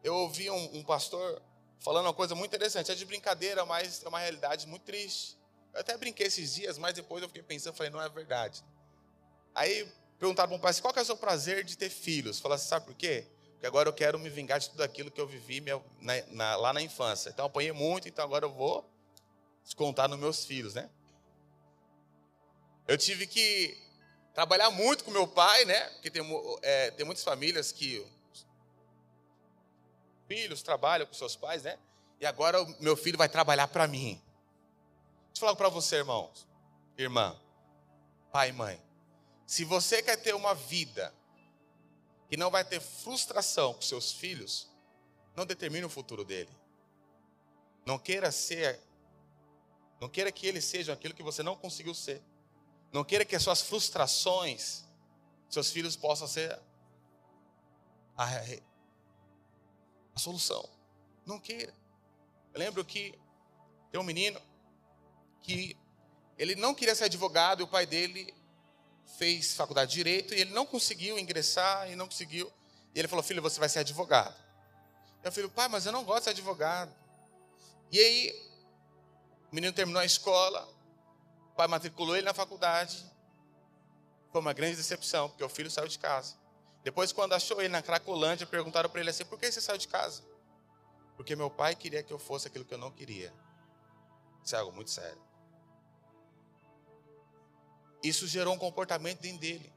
eu 0.04 0.14
ouvi 0.14 0.48
um, 0.48 0.76
um, 0.76 0.84
pastor 0.84 1.42
falando 1.80 2.06
uma 2.06 2.14
coisa 2.14 2.36
muito 2.36 2.54
interessante, 2.54 2.92
é 2.92 2.94
de 2.94 3.04
brincadeira, 3.04 3.66
mas 3.66 4.00
é 4.00 4.08
uma 4.08 4.20
realidade 4.20 4.68
muito 4.68 4.84
triste. 4.84 5.36
Eu 5.74 5.80
até 5.80 5.96
brinquei 5.96 6.28
esses 6.28 6.54
dias, 6.54 6.78
mas 6.78 6.94
depois 6.94 7.24
eu 7.24 7.28
fiquei 7.28 7.42
pensando, 7.42 7.74
falei, 7.74 7.90
não 7.90 8.00
é 8.00 8.08
verdade. 8.08 8.64
Aí 9.52 9.84
perguntaram 10.16 10.50
para 10.50 10.56
um 10.58 10.60
pai, 10.60 10.72
qual 10.80 10.92
que 10.94 11.00
é 11.00 11.02
o 11.02 11.04
seu 11.04 11.16
prazer 11.16 11.64
de 11.64 11.76
ter 11.76 11.90
filhos? 11.90 12.38
Falaram 12.38 12.60
assim, 12.60 12.68
sabe 12.68 12.86
por 12.86 12.94
quê? 12.94 13.26
Porque 13.60 13.66
agora 13.66 13.90
eu 13.90 13.92
quero 13.92 14.18
me 14.18 14.30
vingar 14.30 14.58
de 14.58 14.70
tudo 14.70 14.82
aquilo 14.82 15.10
que 15.10 15.20
eu 15.20 15.26
vivi 15.26 15.60
minha, 15.60 15.78
na, 16.00 16.14
na, 16.28 16.56
lá 16.56 16.72
na 16.72 16.80
infância. 16.80 17.28
Então 17.28 17.44
eu 17.44 17.46
apanhei 17.48 17.72
muito, 17.72 18.08
então 18.08 18.24
agora 18.24 18.46
eu 18.46 18.50
vou 18.50 18.90
descontar 19.62 20.08
nos 20.08 20.18
meus 20.18 20.46
filhos, 20.46 20.72
né? 20.72 20.88
Eu 22.88 22.96
tive 22.96 23.26
que 23.26 23.78
trabalhar 24.32 24.70
muito 24.70 25.04
com 25.04 25.10
meu 25.10 25.28
pai, 25.28 25.66
né? 25.66 25.78
Porque 25.90 26.10
tem, 26.10 26.22
é, 26.62 26.90
tem 26.92 27.04
muitas 27.04 27.22
famílias 27.22 27.70
que 27.70 28.02
filhos 30.26 30.62
trabalham 30.62 31.06
com 31.06 31.12
seus 31.12 31.36
pais, 31.36 31.62
né? 31.62 31.78
E 32.18 32.24
agora 32.24 32.62
o 32.62 32.82
meu 32.82 32.96
filho 32.96 33.18
vai 33.18 33.28
trabalhar 33.28 33.68
para 33.68 33.86
mim. 33.86 34.22
Deixa 35.26 35.36
eu 35.36 35.40
falar 35.40 35.56
para 35.56 35.68
você, 35.68 35.96
irmãos, 35.96 36.48
irmã, 36.96 37.38
pai 38.32 38.48
e 38.48 38.52
mãe. 38.52 38.82
Se 39.46 39.66
você 39.66 40.02
quer 40.02 40.16
ter 40.16 40.34
uma 40.34 40.54
vida 40.54 41.12
que 42.30 42.36
não 42.36 42.48
vai 42.48 42.64
ter 42.64 42.80
frustração 42.80 43.74
com 43.74 43.82
seus 43.82 44.12
filhos, 44.12 44.70
não 45.34 45.44
determine 45.44 45.84
o 45.84 45.90
futuro 45.90 46.24
dele. 46.24 46.56
Não 47.84 47.98
queira 47.98 48.30
ser 48.30 48.80
Não 50.00 50.08
queira 50.08 50.32
que 50.32 50.46
eles 50.46 50.64
sejam 50.64 50.94
aquilo 50.94 51.12
que 51.12 51.22
você 51.22 51.42
não 51.42 51.56
conseguiu 51.56 51.92
ser. 51.92 52.22
Não 52.90 53.04
queira 53.04 53.24
que 53.24 53.36
as 53.36 53.42
suas 53.42 53.60
frustrações, 53.60 54.84
seus 55.48 55.70
filhos 55.70 55.94
possam 55.94 56.26
ser 56.26 56.58
a, 58.16 58.24
a 60.14 60.18
solução. 60.18 60.66
Não 61.26 61.38
queira. 61.38 61.74
Eu 62.54 62.60
lembro 62.60 62.82
que 62.82 63.18
tem 63.90 64.00
um 64.00 64.04
menino 64.04 64.40
que 65.42 65.76
ele 66.38 66.54
não 66.54 66.74
queria 66.74 66.94
ser 66.94 67.04
advogado 67.04 67.60
e 67.60 67.64
o 67.64 67.68
pai 67.68 67.84
dele 67.84 68.32
fez 69.18 69.54
faculdade 69.54 69.90
de 69.90 69.96
direito 69.96 70.34
e 70.34 70.40
ele 70.40 70.52
não 70.52 70.66
conseguiu 70.66 71.18
ingressar 71.18 71.90
e 71.90 71.96
não 71.96 72.06
conseguiu. 72.06 72.50
E 72.94 72.98
ele 72.98 73.08
falou: 73.08 73.22
Filho, 73.22 73.42
você 73.42 73.58
vai 73.58 73.68
ser 73.68 73.80
advogado. 73.80 74.34
Eu 75.22 75.30
falei: 75.32 75.48
Pai, 75.50 75.68
mas 75.68 75.86
eu 75.86 75.92
não 75.92 76.04
gosto 76.04 76.20
de 76.20 76.24
ser 76.24 76.30
advogado. 76.30 76.94
E 77.92 77.98
aí, 77.98 78.50
o 79.50 79.54
menino 79.54 79.72
terminou 79.72 80.00
a 80.00 80.04
escola, 80.04 80.68
o 81.52 81.56
pai 81.56 81.66
matriculou 81.66 82.16
ele 82.16 82.24
na 82.24 82.34
faculdade. 82.34 83.04
Foi 84.30 84.40
uma 84.40 84.52
grande 84.52 84.76
decepção, 84.76 85.28
porque 85.28 85.42
o 85.42 85.48
filho 85.48 85.70
saiu 85.70 85.88
de 85.88 85.98
casa. 85.98 86.36
Depois, 86.84 87.12
quando 87.12 87.34
achou 87.34 87.60
ele 87.60 87.68
na 87.68 87.82
Cracolândia, 87.82 88.46
perguntaram 88.46 88.88
para 88.88 89.00
ele 89.00 89.10
assim: 89.10 89.24
Por 89.24 89.38
que 89.38 89.50
você 89.50 89.60
saiu 89.60 89.78
de 89.78 89.88
casa? 89.88 90.22
Porque 91.16 91.36
meu 91.36 91.50
pai 91.50 91.74
queria 91.74 92.02
que 92.02 92.12
eu 92.12 92.18
fosse 92.18 92.46
aquilo 92.46 92.64
que 92.64 92.72
eu 92.72 92.78
não 92.78 92.90
queria. 92.90 93.32
Isso 94.42 94.56
é 94.56 94.58
algo 94.58 94.72
muito 94.72 94.90
sério. 94.90 95.20
Isso 98.02 98.26
gerou 98.26 98.54
um 98.54 98.58
comportamento 98.58 99.20
dentro 99.20 99.40
dele. 99.40 99.72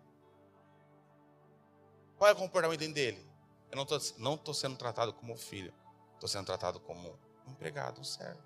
Qual 2.18 2.30
é 2.30 2.34
o 2.34 2.38
comportamento 2.38 2.80
dentro 2.80 2.96
dele? 2.96 3.25
Eu 3.70 3.75
não 3.75 3.84
estou 3.84 4.00
não 4.18 4.38
tô 4.38 4.53
sendo 4.53 4.77
tratado 4.77 5.13
como 5.13 5.36
filho, 5.36 5.74
estou 6.13 6.30
sendo 6.30 6.46
tratado 6.46 6.80
como 6.80 7.20
um 7.46 7.51
empregado, 7.51 8.00
um 8.00 8.03
servo. 8.03 8.42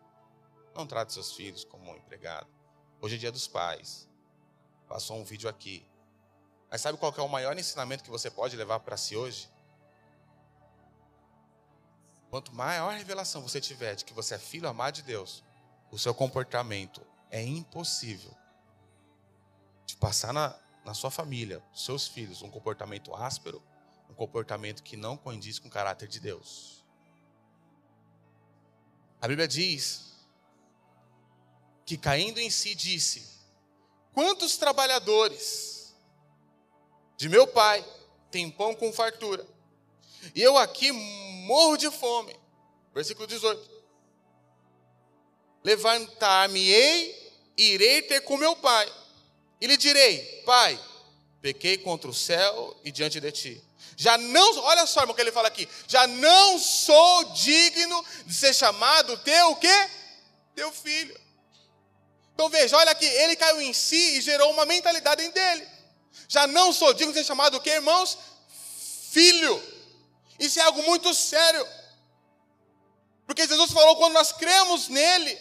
Não 0.73 0.87
trate 0.87 1.13
seus 1.13 1.33
filhos 1.33 1.63
como 1.63 1.91
um 1.91 1.95
empregado. 1.95 2.47
Hoje 2.99 3.15
é 3.15 3.17
dia 3.19 3.31
dos 3.31 3.47
pais. 3.47 4.09
Passou 4.87 5.17
um 5.17 5.23
vídeo 5.23 5.49
aqui. 5.49 5.87
Mas 6.69 6.81
sabe 6.81 6.97
qual 6.97 7.13
é 7.15 7.21
o 7.21 7.29
maior 7.29 7.57
ensinamento 7.57 8.03
que 8.03 8.09
você 8.09 8.31
pode 8.31 8.55
levar 8.55 8.79
para 8.79 8.97
si 8.97 9.15
hoje? 9.15 9.49
Quanto 12.29 12.53
maior 12.53 12.93
revelação 12.93 13.41
você 13.41 13.61
tiver 13.61 13.95
de 13.95 14.05
que 14.05 14.13
você 14.13 14.35
é 14.35 14.39
filho 14.39 14.67
amado 14.67 14.95
de 14.95 15.03
Deus, 15.03 15.43
o 15.91 15.97
seu 15.97 16.13
comportamento 16.13 17.01
é 17.29 17.41
impossível 17.41 18.35
de 19.97 19.99
passar 19.99 20.31
na, 20.31 20.55
na 20.85 20.93
sua 20.93 21.09
família, 21.09 21.61
seus 21.73 22.07
filhos, 22.07 22.43
um 22.43 22.51
comportamento 22.51 23.13
áspero, 23.15 23.61
um 24.07 24.13
comportamento 24.13 24.83
que 24.83 24.95
não 24.95 25.17
condiz 25.17 25.57
com 25.57 25.67
o 25.67 25.71
caráter 25.71 26.07
de 26.07 26.19
Deus. 26.19 26.85
A 29.19 29.27
Bíblia 29.27 29.47
diz 29.47 30.13
que 31.83 31.97
caindo 31.97 32.39
em 32.39 32.51
si 32.51 32.75
disse: 32.75 33.27
Quantos 34.13 34.55
trabalhadores 34.55 35.95
de 37.17 37.27
meu 37.27 37.47
pai 37.47 37.83
têm 38.29 38.51
pão 38.51 38.75
com 38.75 38.93
fartura, 38.93 39.45
e 40.35 40.41
eu 40.41 40.57
aqui 40.57 40.91
morro 40.91 41.75
de 41.75 41.89
fome. 41.89 42.39
Versículo 42.93 43.25
18. 43.25 43.77
Levantar-me-ei 45.63 47.25
irei 47.57 48.03
ter 48.03 48.21
com 48.21 48.37
meu 48.37 48.55
pai 48.55 49.06
e 49.59 49.67
lhe 49.67 49.77
direi: 49.77 50.43
Pai, 50.45 50.79
pequei 51.41 51.77
contra 51.77 52.09
o 52.09 52.13
céu 52.13 52.75
e 52.83 52.91
diante 52.91 53.19
de 53.19 53.31
ti. 53.31 53.63
Já 53.95 54.17
não, 54.17 54.59
olha 54.59 54.85
só, 54.85 55.01
irmão, 55.01 55.15
que 55.15 55.21
ele 55.21 55.31
fala 55.31 55.47
aqui. 55.47 55.67
Já 55.87 56.05
não 56.05 56.59
sou 56.59 57.23
digno 57.33 58.05
de 58.25 58.33
ser 58.33 58.53
chamado 58.53 59.17
teu 59.17 59.51
o 59.51 59.55
quê? 59.55 59.89
Teu 60.55 60.71
filho. 60.71 61.19
Então 62.33 62.49
veja, 62.49 62.77
olha 62.77 62.91
aqui, 62.91 63.05
ele 63.05 63.35
caiu 63.35 63.59
em 63.59 63.73
si 63.73 64.17
e 64.17 64.21
gerou 64.21 64.51
uma 64.51 64.65
mentalidade 64.65 65.23
em 65.23 65.31
dele. 65.31 65.67
Já 66.27 66.45
não 66.45 66.71
sou 66.71 66.93
digno 66.93 67.11
de 67.11 67.19
ser 67.19 67.25
chamado 67.25 67.57
o 67.57 67.59
quê, 67.59 67.71
irmãos? 67.71 68.17
Filho. 69.09 69.63
Isso 70.39 70.59
é 70.59 70.61
algo 70.61 70.83
muito 70.83 71.11
sério. 71.15 71.65
Porque 73.25 73.47
Jesus 73.47 73.71
falou 73.71 73.95
quando 73.95 74.13
nós 74.13 74.31
cremos 74.31 74.87
nele, 74.87 75.35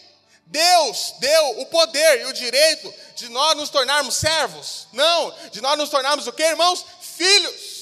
Deus 0.46 1.14
deu 1.18 1.60
o 1.60 1.66
poder 1.66 2.20
e 2.20 2.24
o 2.26 2.32
direito 2.32 2.92
de 3.16 3.28
nós 3.28 3.56
nos 3.56 3.68
tornarmos 3.68 4.14
servos. 4.14 4.86
Não, 4.92 5.34
de 5.50 5.60
nós 5.60 5.76
nos 5.76 5.90
tornarmos 5.90 6.26
o 6.26 6.32
que, 6.32 6.42
irmãos? 6.42 6.86
Filhos. 7.00 7.76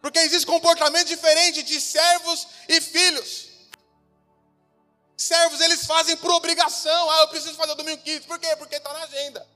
Porque 0.00 0.18
existe 0.20 0.46
comportamento 0.46 1.06
diferente 1.06 1.62
de 1.62 1.80
servos 1.80 2.46
e 2.68 2.80
filhos. 2.80 3.48
Servos 5.16 5.60
eles 5.60 5.84
fazem 5.84 6.16
por 6.16 6.30
obrigação. 6.30 7.10
Ah, 7.10 7.20
eu 7.20 7.28
preciso 7.28 7.54
fazer 7.54 7.72
o 7.72 7.76
domingo 7.76 8.02
15. 8.02 8.20
Por 8.20 8.38
quê? 8.38 8.54
Porque 8.56 8.76
está 8.76 8.92
na 8.92 9.02
agenda. 9.02 9.46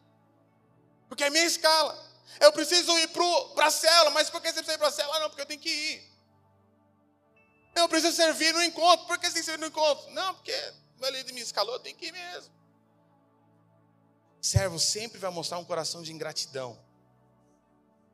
Porque 1.08 1.24
é 1.24 1.30
minha 1.30 1.44
escala. 1.44 1.98
Eu 2.38 2.52
preciso 2.52 2.98
ir 2.98 3.08
para 3.54 3.66
a 3.66 3.70
cela, 3.70 4.10
mas 4.10 4.28
por 4.28 4.40
que 4.40 4.48
você 4.48 4.54
precisa 4.54 4.74
ir 4.74 4.78
para 4.78 4.88
a 4.88 4.92
cela? 4.92 5.16
Ah, 5.16 5.20
não, 5.20 5.28
porque 5.28 5.42
eu 5.42 5.46
tenho 5.46 5.60
que 5.60 5.70
ir. 5.70 6.09
Preciso 7.90 8.14
servir 8.14 8.54
no 8.54 8.62
encontro. 8.62 9.04
Por 9.06 9.18
que 9.18 9.26
você 9.26 9.34
tem 9.34 9.42
que 9.42 9.46
servir 9.46 9.60
no 9.60 9.66
encontro? 9.66 10.10
Não, 10.12 10.32
porque 10.36 10.56
meu 11.00 11.10
líder 11.10 11.32
me 11.32 11.40
escalou, 11.40 11.78
tenho 11.80 11.96
que 11.96 12.06
ir 12.06 12.12
mesmo. 12.12 12.50
Servo 14.40 14.78
sempre 14.78 15.18
vai 15.18 15.30
mostrar 15.30 15.58
um 15.58 15.64
coração 15.64 16.00
de 16.00 16.12
ingratidão 16.12 16.78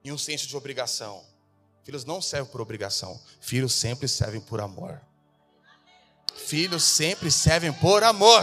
e 0.02 0.10
um 0.10 0.16
senso 0.16 0.46
de 0.46 0.56
obrigação. 0.56 1.24
Filhos 1.84 2.04
não 2.04 2.22
servem 2.22 2.50
por 2.50 2.60
obrigação, 2.60 3.22
filhos 3.38 3.74
sempre 3.74 4.08
servem 4.08 4.40
por 4.40 4.60
amor. 4.60 5.00
Filhos 6.34 6.82
sempre 6.82 7.30
servem 7.30 7.72
por 7.72 8.02
amor. 8.02 8.42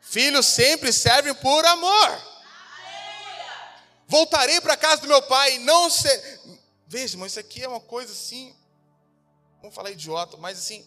Filhos 0.00 0.46
sempre 0.46 0.92
servem 0.92 1.34
por 1.34 1.66
amor. 1.66 2.22
Voltarei 4.06 4.60
para 4.60 4.74
a 4.74 4.76
casa 4.76 5.02
do 5.02 5.08
meu 5.08 5.20
pai 5.22 5.58
não 5.58 5.90
ser. 5.90 6.40
Veja, 6.86 7.18
mas 7.18 7.32
isso 7.32 7.40
aqui 7.40 7.62
é 7.62 7.68
uma 7.68 7.80
coisa 7.80 8.12
assim 8.12 8.54
vamos 9.60 9.74
falar 9.74 9.90
idiota, 9.90 10.36
mas 10.36 10.58
assim, 10.58 10.86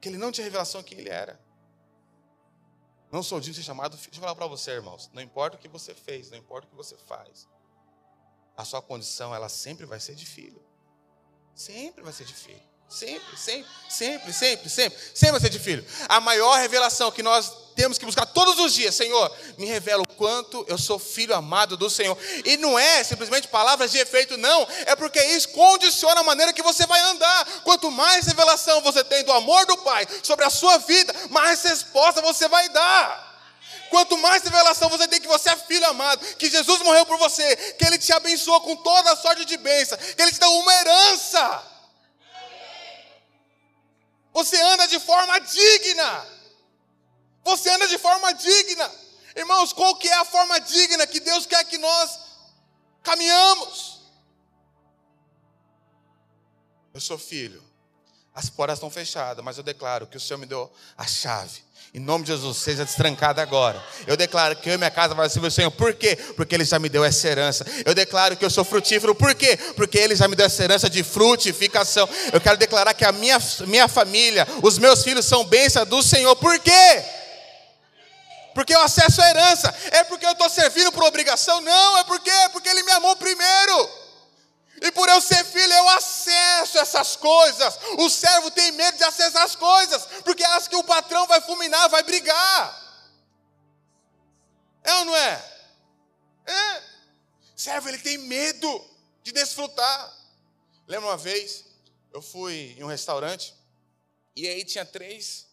que 0.00 0.08
ele 0.08 0.18
não 0.18 0.30
tinha 0.30 0.44
revelação 0.44 0.82
quem 0.82 0.98
ele 0.98 1.10
era. 1.10 1.40
Não 3.10 3.22
sou 3.22 3.38
digno 3.38 3.54
de 3.54 3.60
ser 3.60 3.66
chamado 3.66 3.96
filho. 3.96 4.10
Deixa 4.10 4.18
eu 4.18 4.22
falar 4.22 4.34
para 4.34 4.46
você, 4.46 4.72
irmãos. 4.72 5.08
Não 5.12 5.22
importa 5.22 5.56
o 5.56 5.60
que 5.60 5.68
você 5.68 5.94
fez, 5.94 6.30
não 6.30 6.38
importa 6.38 6.66
o 6.66 6.70
que 6.70 6.76
você 6.76 6.96
faz. 6.96 7.48
A 8.56 8.64
sua 8.64 8.82
condição, 8.82 9.34
ela 9.34 9.48
sempre 9.48 9.86
vai 9.86 10.00
ser 10.00 10.14
de 10.14 10.26
filho. 10.26 10.60
Sempre 11.54 12.02
vai 12.02 12.12
ser 12.12 12.24
de 12.24 12.34
filho. 12.34 12.73
Sempre, 12.88 13.36
sempre, 13.36 13.70
sempre, 13.88 14.32
sempre, 14.32 14.70
sempre, 14.70 14.98
sempre 15.14 15.40
vai 15.40 15.52
ser 15.52 15.58
filho. 15.58 15.84
A 16.08 16.20
maior 16.20 16.58
revelação 16.58 17.10
que 17.10 17.22
nós 17.22 17.52
temos 17.74 17.98
que 17.98 18.06
buscar 18.06 18.24
todos 18.26 18.58
os 18.60 18.72
dias, 18.72 18.94
Senhor, 18.94 19.36
me 19.58 19.66
revela 19.66 20.02
o 20.02 20.08
quanto 20.08 20.64
eu 20.68 20.78
sou 20.78 20.98
filho 20.98 21.34
amado 21.34 21.76
do 21.76 21.90
Senhor. 21.90 22.16
E 22.44 22.56
não 22.56 22.78
é 22.78 23.02
simplesmente 23.02 23.48
palavras 23.48 23.90
de 23.90 23.98
efeito, 23.98 24.36
não. 24.36 24.66
É 24.86 24.94
porque 24.94 25.20
isso 25.24 25.48
condiciona 25.48 26.20
a 26.20 26.24
maneira 26.24 26.52
que 26.52 26.62
você 26.62 26.86
vai 26.86 27.00
andar. 27.00 27.44
Quanto 27.64 27.90
mais 27.90 28.26
revelação 28.26 28.80
você 28.80 29.02
tem 29.02 29.24
do 29.24 29.32
amor 29.32 29.66
do 29.66 29.76
Pai 29.78 30.06
sobre 30.22 30.44
a 30.44 30.50
sua 30.50 30.78
vida, 30.78 31.12
mais 31.30 31.62
resposta 31.62 32.22
você 32.22 32.46
vai 32.48 32.68
dar. 32.68 33.34
Quanto 33.90 34.16
mais 34.18 34.42
revelação 34.42 34.88
você 34.88 35.06
tem 35.08 35.20
que 35.20 35.28
você 35.28 35.50
é 35.50 35.56
filho 35.56 35.86
amado, 35.86 36.24
que 36.36 36.50
Jesus 36.50 36.80
morreu 36.82 37.06
por 37.06 37.18
você, 37.18 37.56
que 37.78 37.84
Ele 37.84 37.98
te 37.98 38.12
abençoou 38.12 38.60
com 38.60 38.76
toda 38.76 39.12
a 39.12 39.16
sorte 39.16 39.44
de 39.44 39.56
bênção, 39.56 39.98
que 39.98 40.22
Ele 40.22 40.32
te 40.32 40.40
deu 40.40 40.52
uma 40.52 40.74
herança. 40.74 41.73
Você 44.34 44.60
anda 44.60 44.88
de 44.88 44.98
forma 44.98 45.38
digna. 45.38 46.26
Você 47.44 47.70
anda 47.70 47.86
de 47.86 47.96
forma 47.96 48.32
digna. 48.34 48.90
Irmãos, 49.36 49.72
qual 49.72 49.96
que 49.96 50.08
é 50.08 50.14
a 50.14 50.24
forma 50.24 50.58
digna 50.60 51.06
que 51.06 51.20
Deus 51.20 51.46
quer 51.46 51.64
que 51.64 51.78
nós 51.78 52.18
caminhamos? 53.02 54.00
Eu 56.92 57.00
sou 57.00 57.16
filho. 57.16 57.62
As 58.34 58.50
portas 58.50 58.78
estão 58.78 58.90
fechadas, 58.90 59.44
mas 59.44 59.56
eu 59.56 59.62
declaro 59.62 60.06
que 60.06 60.16
o 60.16 60.20
Senhor 60.20 60.38
me 60.38 60.46
deu 60.46 60.70
a 60.96 61.06
chave 61.06 61.62
em 61.94 62.00
nome 62.00 62.24
de 62.24 62.32
Jesus, 62.32 62.56
seja 62.56 62.84
destrancada 62.84 63.40
agora. 63.40 63.80
Eu 64.04 64.16
declaro 64.16 64.56
que 64.56 64.68
eu 64.68 64.74
e 64.74 64.76
minha 64.76 64.90
casa 64.90 65.14
vai 65.14 65.30
servir 65.30 65.46
o 65.46 65.50
Senhor. 65.50 65.70
Por 65.70 65.94
quê? 65.94 66.16
Porque 66.34 66.52
Ele 66.52 66.64
já 66.64 66.76
me 66.76 66.88
deu 66.88 67.04
essa 67.04 67.28
herança. 67.28 67.64
Eu 67.86 67.94
declaro 67.94 68.36
que 68.36 68.44
eu 68.44 68.50
sou 68.50 68.64
frutífero. 68.64 69.14
Por 69.14 69.32
quê? 69.32 69.56
Porque 69.76 69.96
Ele 69.96 70.16
já 70.16 70.26
me 70.26 70.34
deu 70.34 70.44
essa 70.44 70.64
herança 70.64 70.90
de 70.90 71.04
frutificação. 71.04 72.08
Eu 72.32 72.40
quero 72.40 72.56
declarar 72.56 72.94
que 72.94 73.04
a 73.04 73.12
minha, 73.12 73.38
minha 73.68 73.86
família, 73.86 74.44
os 74.60 74.76
meus 74.76 75.04
filhos 75.04 75.24
são 75.24 75.44
bênçãos 75.44 75.86
do 75.88 76.02
Senhor. 76.02 76.34
Por 76.34 76.58
quê? 76.58 77.04
Porque 78.56 78.74
eu 78.74 78.80
acesso 78.80 79.22
a 79.22 79.30
herança. 79.30 79.72
É 79.92 80.02
porque 80.02 80.26
eu 80.26 80.32
estou 80.32 80.50
servindo 80.50 80.90
por 80.90 81.04
obrigação? 81.04 81.60
Não, 81.60 81.98
é 81.98 82.02
porque, 82.02 82.28
é 82.28 82.48
porque 82.48 82.68
Ele 82.70 82.82
me 82.82 82.90
amou 82.90 83.14
primeiro. 83.14 84.03
E 84.84 84.92
por 84.92 85.08
eu 85.08 85.18
ser 85.18 85.42
filho, 85.46 85.72
eu 85.72 85.88
acesso 85.88 86.78
essas 86.78 87.16
coisas. 87.16 87.78
O 87.98 88.10
servo 88.10 88.50
tem 88.50 88.70
medo 88.72 88.98
de 88.98 89.04
acessar 89.04 89.42
as 89.42 89.56
coisas, 89.56 90.04
porque 90.22 90.44
acha 90.44 90.68
que 90.68 90.76
o 90.76 90.84
patrão 90.84 91.26
vai 91.26 91.40
fulminar, 91.40 91.88
vai 91.88 92.02
brigar. 92.02 92.82
É 94.82 94.94
ou 94.96 95.04
não 95.06 95.16
é? 95.16 95.52
É. 96.44 96.82
Servo, 97.56 97.88
ele 97.88 97.96
tem 97.96 98.18
medo 98.18 98.90
de 99.22 99.32
desfrutar. 99.32 100.14
Lembra 100.86 101.08
uma 101.08 101.16
vez, 101.16 101.64
eu 102.12 102.20
fui 102.20 102.76
em 102.78 102.84
um 102.84 102.88
restaurante, 102.88 103.54
e 104.36 104.46
aí 104.46 104.66
tinha 104.66 104.84
três 104.84 105.46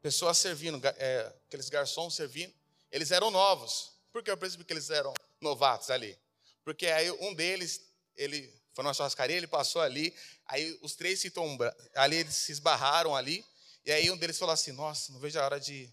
pessoas 0.00 0.38
servindo, 0.38 0.80
é, 0.84 1.32
aqueles 1.48 1.68
garçons 1.68 2.14
servindo, 2.14 2.54
eles 2.92 3.10
eram 3.10 3.28
novos. 3.28 3.90
Por 4.12 4.22
que 4.22 4.30
eu 4.30 4.36
percebi 4.36 4.62
que 4.62 4.72
eles 4.72 4.88
eram 4.88 5.12
novatos 5.40 5.90
ali? 5.90 6.16
Porque 6.64 6.86
aí 6.86 7.10
um 7.10 7.34
deles, 7.34 7.91
ele 8.16 8.52
foi 8.74 8.84
na 8.84 8.94
churrascaria, 8.94 9.36
ele 9.36 9.46
passou 9.46 9.82
ali, 9.82 10.14
aí 10.46 10.78
os 10.82 10.94
três 10.94 11.20
se 11.20 11.30
tombra, 11.30 11.76
ali 11.94 12.16
eles 12.16 12.34
se 12.34 12.52
esbarraram 12.52 13.14
ali, 13.14 13.44
e 13.84 13.92
aí 13.92 14.10
um 14.10 14.16
deles 14.16 14.38
falou 14.38 14.52
assim: 14.52 14.72
Nossa, 14.72 15.12
não 15.12 15.20
vejo 15.20 15.38
a 15.38 15.44
hora 15.44 15.60
de, 15.60 15.86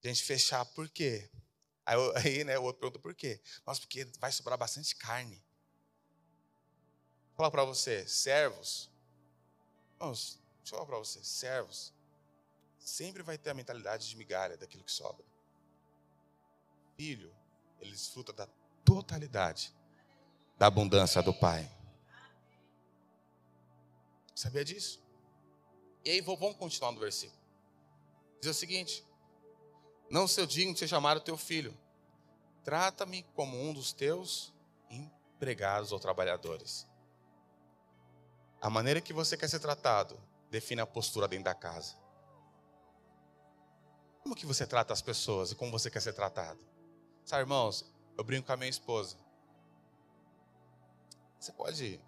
de 0.00 0.08
a 0.08 0.08
gente 0.08 0.22
fechar, 0.22 0.64
por 0.66 0.88
quê? 0.88 1.30
Aí, 1.86 1.96
aí 2.16 2.44
né, 2.44 2.58
o 2.58 2.64
outro 2.64 2.80
perguntou 2.80 3.00
por 3.00 3.14
quê? 3.14 3.40
Nossa, 3.66 3.80
porque 3.80 4.04
vai 4.18 4.30
sobrar 4.32 4.58
bastante 4.58 4.94
carne. 4.96 5.42
Vou 7.28 7.36
falar 7.36 7.50
para 7.50 7.64
você, 7.64 8.06
servos, 8.06 8.90
Vamos, 9.98 10.38
deixa 10.58 10.74
eu 10.74 10.78
falar 10.78 10.86
para 10.86 10.98
você, 10.98 11.24
servos, 11.24 11.92
sempre 12.78 13.22
vai 13.22 13.36
ter 13.36 13.50
a 13.50 13.54
mentalidade 13.54 14.08
de 14.08 14.16
migalha 14.16 14.56
daquilo 14.56 14.84
que 14.84 14.92
sobra. 14.92 15.26
Filho, 16.96 17.34
ele 17.80 17.90
desfruta 17.90 18.32
da 18.32 18.46
totalidade 18.84 19.74
da 20.58 20.66
abundância 20.66 21.22
do 21.22 21.32
Pai. 21.32 21.70
Sabia 24.34 24.64
disso? 24.64 25.00
E 26.04 26.10
aí 26.10 26.20
vamos 26.20 26.56
continuar 26.56 26.92
no 26.92 27.00
versículo. 27.00 27.38
Diz 28.40 28.50
o 28.50 28.54
seguinte: 28.54 29.04
Não 30.10 30.26
seu 30.26 30.46
digno 30.46 30.72
de 30.72 30.80
ser 30.80 30.88
chamado 30.88 31.20
teu 31.20 31.36
filho, 31.36 31.76
trata-me 32.64 33.22
como 33.34 33.56
um 33.60 33.72
dos 33.72 33.92
teus 33.92 34.52
empregados 34.90 35.92
ou 35.92 36.00
trabalhadores. 36.00 36.86
A 38.60 38.68
maneira 38.68 39.00
que 39.00 39.12
você 39.12 39.36
quer 39.36 39.48
ser 39.48 39.60
tratado 39.60 40.20
define 40.50 40.80
a 40.80 40.86
postura 40.86 41.28
dentro 41.28 41.44
da 41.44 41.54
casa. 41.54 41.94
Como 44.22 44.34
que 44.34 44.46
você 44.46 44.66
trata 44.66 44.92
as 44.92 45.00
pessoas 45.00 45.52
e 45.52 45.54
como 45.54 45.70
você 45.70 45.90
quer 45.90 46.02
ser 46.02 46.12
tratado? 46.12 46.58
Sabe, 47.24 47.42
irmãos, 47.42 47.84
eu 48.16 48.24
brinco 48.24 48.46
com 48.46 48.52
a 48.52 48.56
minha 48.56 48.68
esposa. 48.68 49.16
Você 51.38 51.52
pode 51.52 52.00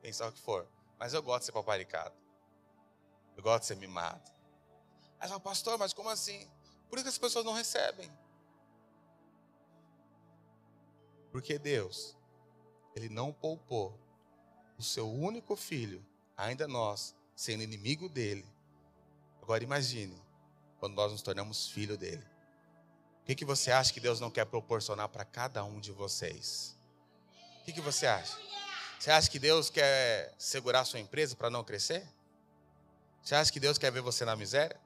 pensar 0.00 0.28
o 0.28 0.32
que 0.32 0.40
for, 0.40 0.68
mas 0.98 1.14
eu 1.14 1.22
gosto 1.22 1.40
de 1.40 1.46
ser 1.46 1.52
paparicado. 1.52 2.14
Eu 3.36 3.42
gosto 3.42 3.62
de 3.62 3.66
ser 3.66 3.76
mimado. 3.76 4.30
Aí 5.18 5.28
fala, 5.28 5.40
pastor, 5.40 5.78
mas 5.78 5.92
como 5.92 6.08
assim? 6.08 6.50
Por 6.88 7.00
que 7.02 7.08
as 7.08 7.16
pessoas 7.16 7.44
não 7.44 7.52
recebem? 7.52 8.10
Porque 11.30 11.58
Deus, 11.58 12.16
Ele 12.94 13.08
não 13.08 13.32
poupou 13.32 13.98
o 14.76 14.82
seu 14.82 15.10
único 15.10 15.56
filho, 15.56 16.04
ainda 16.36 16.68
nós, 16.68 17.16
sendo 17.34 17.62
inimigo 17.62 18.08
dele. 18.08 18.46
Agora 19.40 19.64
imagine, 19.64 20.20
quando 20.78 20.94
nós 20.94 21.12
nos 21.12 21.22
tornamos 21.22 21.70
filho 21.70 21.96
dele. 21.96 22.26
O 23.22 23.24
que, 23.24 23.34
que 23.34 23.44
você 23.44 23.70
acha 23.70 23.92
que 23.92 24.00
Deus 24.00 24.20
não 24.20 24.30
quer 24.30 24.44
proporcionar 24.44 25.08
para 25.08 25.24
cada 25.24 25.64
um 25.64 25.80
de 25.80 25.92
vocês? 25.92 26.76
O 27.62 27.64
que, 27.64 27.72
que 27.72 27.80
você 27.80 28.08
acha? 28.08 28.36
Você 28.98 29.08
acha 29.08 29.30
que 29.30 29.38
Deus 29.38 29.70
quer 29.70 30.34
segurar 30.36 30.84
sua 30.84 30.98
empresa 30.98 31.36
para 31.36 31.48
não 31.48 31.62
crescer? 31.62 32.04
Você 33.22 33.36
acha 33.36 33.52
que 33.52 33.60
Deus 33.60 33.78
quer 33.78 33.92
ver 33.92 34.00
você 34.00 34.24
na 34.24 34.34
miséria? 34.34 34.80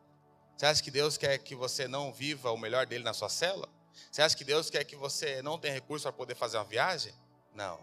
Você 0.54 0.66
acha 0.66 0.82
que 0.82 0.90
Deus 0.90 1.16
quer 1.16 1.38
que 1.38 1.54
você 1.54 1.88
não 1.88 2.12
viva 2.12 2.50
o 2.50 2.58
melhor 2.58 2.84
dele 2.84 3.02
na 3.02 3.14
sua 3.14 3.30
célula? 3.30 3.66
Você 4.12 4.20
acha 4.20 4.36
que 4.36 4.44
Deus 4.44 4.68
quer 4.68 4.84
que 4.84 4.94
você 4.94 5.40
não 5.40 5.58
tenha 5.58 5.72
recurso 5.72 6.02
para 6.02 6.12
poder 6.12 6.34
fazer 6.34 6.58
uma 6.58 6.66
viagem? 6.66 7.14
Não. 7.54 7.80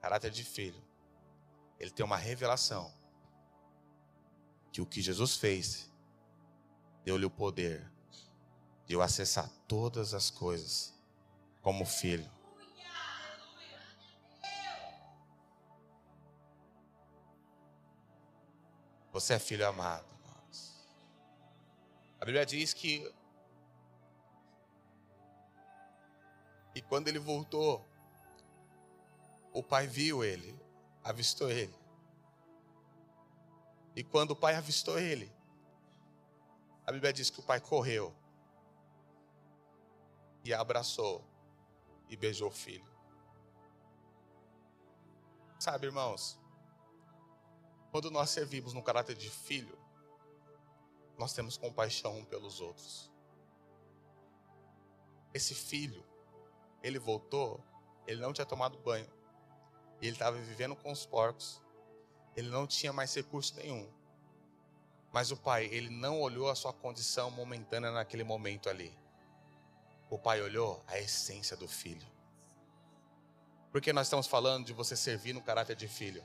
Caráter 0.00 0.32
de 0.32 0.42
filho. 0.42 0.82
Ele 1.78 1.92
tem 1.92 2.04
uma 2.04 2.16
revelação 2.16 2.92
que 4.72 4.80
o 4.80 4.86
que 4.86 5.00
Jesus 5.00 5.36
fez 5.36 5.88
deu-lhe 7.04 7.24
o 7.24 7.30
poder 7.30 7.88
de 8.86 8.94
eu 8.94 9.02
acessar 9.02 9.48
todas 9.68 10.14
as 10.14 10.30
coisas 10.30 10.91
como 11.62 11.86
filho. 11.86 12.28
Você 19.12 19.34
é 19.34 19.38
filho 19.38 19.66
amado. 19.66 20.12
A 22.20 22.24
Bíblia 22.24 22.44
diz 22.44 22.72
que 22.74 23.12
e 26.74 26.80
quando 26.80 27.08
ele 27.08 27.18
voltou, 27.18 27.86
o 29.52 29.62
pai 29.62 29.86
viu 29.86 30.24
ele, 30.24 30.58
avistou 31.04 31.50
ele. 31.50 31.74
E 33.94 34.02
quando 34.02 34.30
o 34.30 34.36
pai 34.36 34.54
avistou 34.54 34.98
ele, 34.98 35.30
a 36.86 36.92
Bíblia 36.92 37.12
diz 37.12 37.28
que 37.28 37.40
o 37.40 37.42
pai 37.42 37.60
correu 37.60 38.14
e 40.42 40.54
abraçou 40.54 41.31
e 42.12 42.16
beijou 42.16 42.48
o 42.48 42.52
filho. 42.52 42.86
Sabe, 45.58 45.86
irmãos, 45.86 46.38
quando 47.90 48.10
nós 48.10 48.28
servimos 48.28 48.74
no 48.74 48.82
caráter 48.82 49.16
de 49.16 49.30
filho, 49.30 49.78
nós 51.16 51.32
temos 51.32 51.56
compaixão 51.56 52.18
um 52.18 52.24
pelos 52.24 52.60
outros. 52.60 53.10
Esse 55.32 55.54
filho, 55.54 56.04
ele 56.82 56.98
voltou, 56.98 57.64
ele 58.06 58.20
não 58.20 58.34
tinha 58.34 58.44
tomado 58.44 58.76
banho, 58.76 59.10
ele 60.02 60.12
estava 60.12 60.36
vivendo 60.36 60.76
com 60.76 60.92
os 60.92 61.06
porcos, 61.06 61.62
ele 62.36 62.50
não 62.50 62.66
tinha 62.66 62.92
mais 62.92 63.14
recurso 63.14 63.56
nenhum. 63.56 63.90
Mas 65.10 65.30
o 65.30 65.36
pai, 65.36 65.64
ele 65.66 65.88
não 65.88 66.20
olhou 66.20 66.50
a 66.50 66.54
sua 66.54 66.74
condição 66.74 67.30
momentânea 67.30 67.90
naquele 67.90 68.24
momento 68.24 68.68
ali. 68.68 69.01
O 70.12 70.18
pai 70.18 70.42
olhou 70.42 70.84
a 70.88 70.98
essência 70.98 71.56
do 71.56 71.66
filho. 71.66 72.06
Porque 73.70 73.94
nós 73.94 74.08
estamos 74.08 74.26
falando 74.26 74.66
de 74.66 74.74
você 74.74 74.94
servir 74.94 75.32
no 75.32 75.40
caráter 75.40 75.74
de 75.74 75.88
filho. 75.88 76.22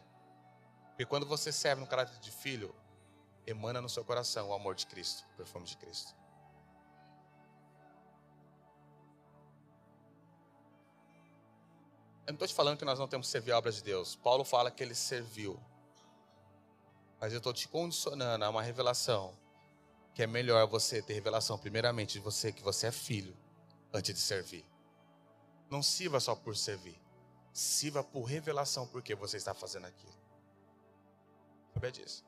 Porque 0.89 1.05
quando 1.05 1.25
você 1.25 1.53
serve 1.53 1.79
no 1.79 1.87
caráter 1.87 2.19
de 2.19 2.29
filho, 2.29 2.75
emana 3.45 3.81
no 3.81 3.87
seu 3.87 4.03
coração 4.03 4.49
o 4.49 4.53
amor 4.53 4.75
de 4.75 4.85
Cristo, 4.87 5.23
o 5.31 5.37
perfume 5.37 5.65
de 5.65 5.77
Cristo. 5.77 6.13
Eu 12.25 12.33
não 12.33 12.33
estou 12.33 12.47
te 12.49 12.53
falando 12.53 12.77
que 12.77 12.83
nós 12.83 12.99
não 12.99 13.07
temos 13.07 13.27
que 13.27 13.31
servir 13.31 13.53
a 13.53 13.57
obra 13.57 13.71
de 13.71 13.81
Deus. 13.81 14.17
Paulo 14.17 14.43
fala 14.43 14.69
que 14.69 14.83
ele 14.83 14.95
serviu. 14.95 15.57
Mas 17.21 17.31
eu 17.31 17.37
estou 17.37 17.53
te 17.53 17.69
condicionando 17.69 18.43
a 18.43 18.49
uma 18.49 18.61
revelação 18.61 19.33
que 20.13 20.23
é 20.23 20.27
melhor 20.27 20.67
você 20.67 21.01
ter 21.01 21.13
revelação, 21.13 21.57
primeiramente, 21.57 22.13
de 22.15 22.19
você 22.19 22.51
que 22.51 22.61
você 22.61 22.87
é 22.87 22.91
filho, 22.91 23.33
antes 23.93 24.13
de 24.13 24.21
servir. 24.21 24.65
Não 25.69 25.83
sirva 25.83 26.19
só 26.19 26.35
por 26.35 26.55
servir. 26.55 26.99
Sirva 27.51 28.03
por 28.03 28.23
revelação 28.23 28.87
porque 28.87 29.15
você 29.15 29.37
está 29.37 29.53
fazendo 29.53 29.87
aquilo. 29.87 30.15
Sabia 31.73 31.91
disso? 31.91 32.25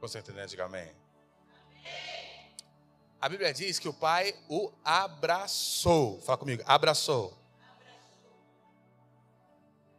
Você 0.00 0.18
entendendo? 0.18 0.48
Diga 0.48 0.64
amém. 0.64 0.94
A 3.20 3.28
Bíblia 3.28 3.52
diz 3.52 3.78
que 3.78 3.88
o 3.88 3.92
pai 3.92 4.34
o 4.48 4.72
abraçou. 4.84 6.20
Fala 6.20 6.38
comigo, 6.38 6.62
abraçou. 6.66 7.36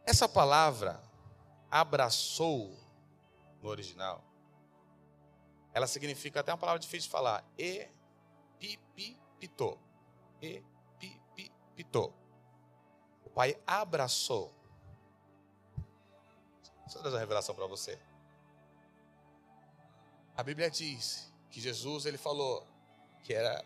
Essa 0.06 0.28
palavra, 0.28 1.00
abraçou, 1.70 2.76
no 3.62 3.68
original, 3.68 4.24
ela 5.72 5.86
significa 5.86 6.40
até 6.40 6.50
uma 6.52 6.58
palavra 6.58 6.80
difícil 6.80 7.06
de 7.08 7.12
falar. 7.12 7.44
Epipipito. 7.56 8.98
Epipipito. 10.42 12.12
O 13.24 13.30
pai 13.30 13.58
abraçou. 13.66 14.52
Deixa 16.84 16.98
eu 16.98 17.02
dar 17.02 17.10
uma 17.10 17.18
revelação 17.18 17.54
para 17.54 17.66
você. 17.66 17.98
A 20.36 20.42
Bíblia 20.42 20.70
diz 20.70 21.30
que 21.50 21.60
Jesus 21.60 22.06
ele 22.06 22.18
falou 22.18 22.66
que 23.22 23.34
era 23.34 23.64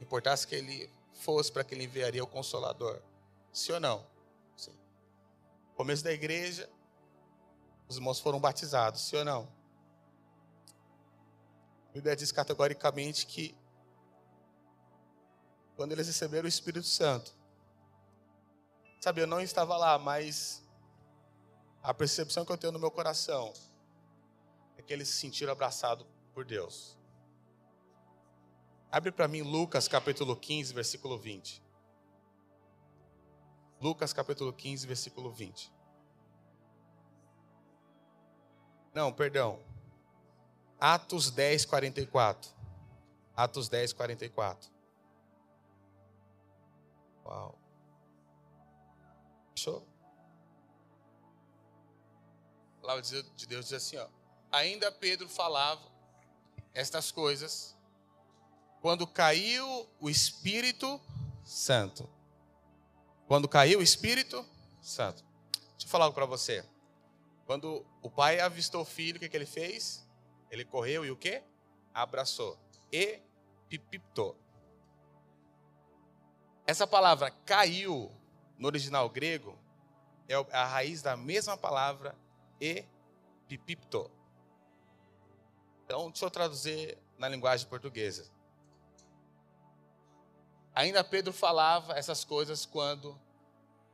importasse 0.00 0.46
que 0.46 0.54
ele 0.54 0.90
fosse 1.12 1.52
para 1.52 1.62
que 1.62 1.74
ele 1.74 1.84
enviaria 1.84 2.24
o 2.24 2.26
consolador. 2.26 3.00
Sim 3.52 3.72
ou 3.72 3.80
não? 3.80 4.06
Sim. 4.56 4.74
Começo 5.74 6.02
da 6.02 6.12
igreja, 6.12 6.68
os 7.88 7.96
irmãos 7.96 8.18
foram 8.18 8.40
batizados, 8.40 9.02
sim 9.02 9.16
ou 9.16 9.24
não? 9.24 9.48
A 11.90 11.92
Bíblia 11.92 12.16
diz 12.16 12.32
categoricamente 12.32 13.26
que 13.26 13.54
quando 15.80 15.92
eles 15.92 16.08
receberam 16.08 16.44
o 16.44 16.46
Espírito 16.46 16.86
Santo, 16.86 17.34
sabe, 19.00 19.22
eu 19.22 19.26
não 19.26 19.40
estava 19.40 19.78
lá, 19.78 19.98
mas 19.98 20.62
a 21.82 21.94
percepção 21.94 22.44
que 22.44 22.52
eu 22.52 22.58
tenho 22.58 22.74
no 22.74 22.78
meu 22.78 22.90
coração 22.90 23.50
é 24.76 24.82
que 24.82 24.92
eles 24.92 25.08
se 25.08 25.14
sentiram 25.14 25.50
abraçados 25.50 26.06
por 26.34 26.44
Deus. 26.44 26.98
Abre 28.92 29.10
para 29.10 29.26
mim 29.26 29.40
Lucas 29.40 29.88
capítulo 29.88 30.36
15, 30.36 30.74
versículo 30.74 31.16
20. 31.16 31.62
Lucas 33.80 34.12
capítulo 34.12 34.52
15, 34.52 34.86
versículo 34.86 35.32
20. 35.32 35.72
Não, 38.92 39.10
perdão. 39.10 39.58
Atos 40.78 41.30
10, 41.30 41.64
44. 41.64 42.50
Atos 43.34 43.70
10, 43.70 43.94
44. 43.94 44.79
Uau. 47.24 47.58
Fechou? 49.54 49.86
A 52.78 52.80
palavra 52.80 53.02
de 53.02 53.46
Deus 53.46 53.66
diz 53.66 53.74
assim, 53.74 53.96
ó. 53.96 54.08
Ainda 54.50 54.90
Pedro 54.90 55.28
falava 55.28 55.80
estas 56.74 57.12
coisas 57.12 57.76
quando 58.80 59.06
caiu 59.06 59.88
o 60.00 60.08
Espírito 60.08 61.00
Santo. 61.44 62.08
Quando 63.26 63.48
caiu 63.48 63.80
o 63.80 63.82
Espírito 63.82 64.44
Santo. 64.80 65.24
Deixa 65.52 65.86
eu 65.86 65.88
falar 65.88 66.06
algo 66.06 66.14
para 66.14 66.26
você. 66.26 66.64
Quando 67.46 67.84
o 68.02 68.10
pai 68.10 68.40
avistou 68.40 68.82
o 68.82 68.84
filho, 68.84 69.16
o 69.16 69.20
que, 69.20 69.28
que 69.28 69.36
ele 69.36 69.46
fez? 69.46 70.06
Ele 70.50 70.64
correu 70.64 71.04
e 71.04 71.10
o 71.10 71.16
que? 71.16 71.42
Abraçou. 71.92 72.58
E 72.92 73.20
pipiptou. 73.68 74.36
Essa 76.70 76.86
palavra 76.86 77.32
caiu 77.44 78.12
no 78.56 78.68
original 78.68 79.10
grego 79.10 79.58
é 80.28 80.34
a 80.52 80.64
raiz 80.64 81.02
da 81.02 81.16
mesma 81.16 81.56
palavra 81.56 82.16
e 82.60 82.84
pipipto. 83.48 84.08
Então, 85.84 86.12
deixa 86.12 86.24
eu 86.24 86.30
traduzir 86.30 86.96
na 87.18 87.28
linguagem 87.28 87.66
portuguesa. 87.66 88.30
Ainda 90.72 91.02
Pedro 91.02 91.32
falava 91.32 91.94
essas 91.94 92.22
coisas 92.24 92.64
quando 92.64 93.20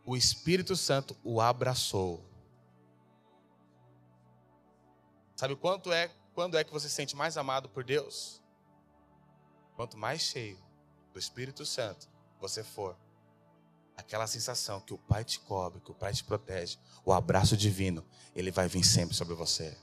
o 0.04 0.14
Espírito 0.14 0.76
Santo 0.76 1.16
o 1.24 1.40
abraçou. 1.40 2.22
Sabe 5.34 5.56
quanto 5.56 5.90
é, 5.90 6.10
quando 6.34 6.58
é 6.58 6.62
que 6.62 6.70
você 6.74 6.90
se 6.90 6.94
sente 6.94 7.16
mais 7.16 7.38
amado 7.38 7.70
por 7.70 7.82
Deus? 7.82 8.42
Quanto 9.76 9.96
mais 9.96 10.20
cheio 10.20 10.62
do 11.14 11.18
Espírito 11.18 11.64
Santo 11.64 12.14
você 12.40 12.62
for, 12.62 12.96
aquela 13.96 14.26
sensação 14.26 14.80
que 14.80 14.92
o 14.92 14.98
Pai 14.98 15.24
te 15.24 15.40
cobre, 15.40 15.80
que 15.80 15.90
o 15.90 15.94
Pai 15.94 16.12
te 16.12 16.22
protege, 16.22 16.78
o 17.04 17.12
abraço 17.12 17.56
divino, 17.56 18.04
ele 18.34 18.50
vai 18.50 18.68
vir 18.68 18.84
sempre 18.84 19.16
sobre 19.16 19.34
você. 19.34 19.76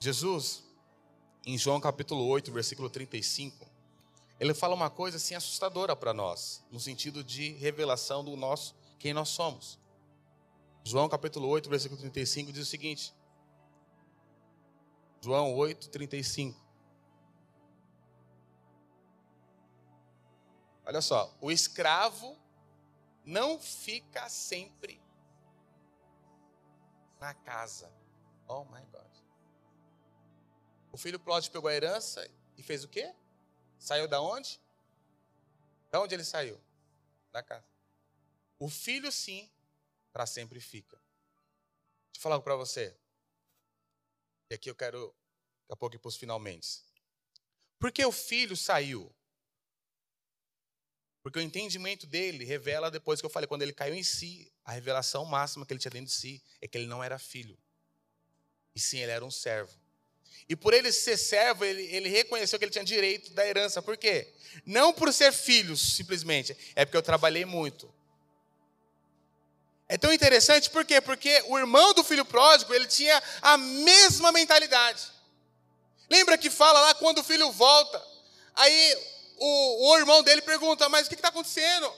Jesus, 0.00 0.64
em 1.44 1.58
João 1.58 1.80
capítulo 1.80 2.24
8, 2.26 2.52
versículo 2.52 2.88
35, 2.88 3.66
ele 4.38 4.54
fala 4.54 4.74
uma 4.74 4.88
coisa 4.88 5.16
assim 5.16 5.34
assustadora 5.34 5.96
para 5.96 6.14
nós, 6.14 6.64
no 6.70 6.78
sentido 6.78 7.24
de 7.24 7.52
revelação 7.54 8.24
do 8.24 8.36
nosso, 8.36 8.76
quem 8.98 9.12
nós 9.12 9.28
somos. 9.28 9.78
João 10.84 11.08
capítulo 11.08 11.48
8, 11.48 11.68
versículo 11.68 12.00
35 12.00 12.52
diz 12.52 12.62
o 12.62 12.70
seguinte: 12.70 13.12
João 15.20 15.54
8, 15.54 15.88
35. 15.90 16.68
Olha 20.86 21.02
só, 21.02 21.36
o 21.40 21.50
escravo 21.50 22.36
não 23.24 23.58
fica 23.58 24.28
sempre 24.28 25.02
na 27.20 27.34
casa. 27.34 27.92
Oh 28.46 28.64
my 28.64 28.82
God. 28.86 29.08
O 30.90 30.96
filho 30.96 31.20
pródigo 31.20 31.52
pegou 31.52 31.68
a 31.68 31.74
herança 31.74 32.26
e 32.56 32.62
fez 32.62 32.84
o 32.84 32.88
quê? 32.88 33.14
Saiu 33.78 34.08
da 34.08 34.20
onde? 34.20 34.60
Da 35.90 36.00
onde 36.00 36.14
ele 36.14 36.24
saiu? 36.24 36.58
Da 37.30 37.42
casa. 37.42 37.66
O 38.58 38.68
filho, 38.68 39.12
sim, 39.12 39.50
para 40.12 40.26
sempre 40.26 40.60
fica. 40.60 40.96
Deixa 42.06 42.18
eu 42.18 42.22
falar 42.22 42.40
para 42.40 42.56
você. 42.56 42.96
E 44.50 44.54
aqui 44.54 44.70
eu 44.70 44.74
quero, 44.74 45.14
daqui 45.62 45.72
a 45.72 45.76
pouco, 45.76 45.96
ir 45.96 45.98
para 45.98 46.08
os 46.08 46.16
finalmente. 46.16 46.82
Por 47.78 47.92
que 47.92 48.04
o 48.04 48.12
filho 48.12 48.56
saiu? 48.56 49.14
Porque 51.22 51.38
o 51.38 51.42
entendimento 51.42 52.06
dele 52.06 52.44
revela, 52.44 52.90
depois 52.90 53.20
que 53.20 53.26
eu 53.26 53.30
falei, 53.30 53.46
quando 53.46 53.62
ele 53.62 53.72
caiu 53.72 53.94
em 53.94 54.02
si, 54.02 54.50
a 54.64 54.72
revelação 54.72 55.24
máxima 55.24 55.66
que 55.66 55.72
ele 55.72 55.80
tinha 55.80 55.90
dentro 55.90 56.06
de 56.06 56.12
si 56.12 56.42
é 56.60 56.66
que 56.66 56.78
ele 56.78 56.86
não 56.86 57.04
era 57.04 57.18
filho. 57.18 57.58
E 58.74 58.80
sim, 58.80 58.98
ele 58.98 59.12
era 59.12 59.24
um 59.24 59.30
servo. 59.30 59.78
E 60.48 60.56
por 60.56 60.72
ele 60.72 60.90
ser 60.90 61.18
servo, 61.18 61.64
ele, 61.64 61.82
ele 61.94 62.08
reconheceu 62.08 62.58
que 62.58 62.64
ele 62.64 62.72
tinha 62.72 62.84
direito 62.84 63.34
da 63.34 63.46
herança. 63.46 63.82
Por 63.82 63.98
quê? 63.98 64.32
Não 64.64 64.92
por 64.94 65.12
ser 65.12 65.32
filho, 65.32 65.76
simplesmente. 65.76 66.56
É 66.74 66.84
porque 66.84 66.96
eu 66.96 67.02
trabalhei 67.02 67.44
muito. 67.44 67.92
É 69.88 69.96
tão 69.96 70.12
interessante, 70.12 70.68
por 70.68 70.84
quê? 70.84 71.00
Porque 71.00 71.42
o 71.48 71.58
irmão 71.58 71.94
do 71.94 72.04
filho 72.04 72.24
pródigo, 72.24 72.74
ele 72.74 72.86
tinha 72.86 73.22
a 73.40 73.56
mesma 73.56 74.30
mentalidade. 74.30 75.02
Lembra 76.10 76.36
que 76.36 76.50
fala 76.50 76.80
lá 76.80 76.94
quando 76.94 77.18
o 77.18 77.24
filho 77.24 77.50
volta? 77.52 78.02
Aí 78.54 78.98
o, 79.38 79.90
o 79.90 79.98
irmão 79.98 80.22
dele 80.22 80.42
pergunta, 80.42 80.88
mas 80.88 81.06
o 81.06 81.08
que 81.08 81.14
está 81.14 81.28
acontecendo? 81.28 81.90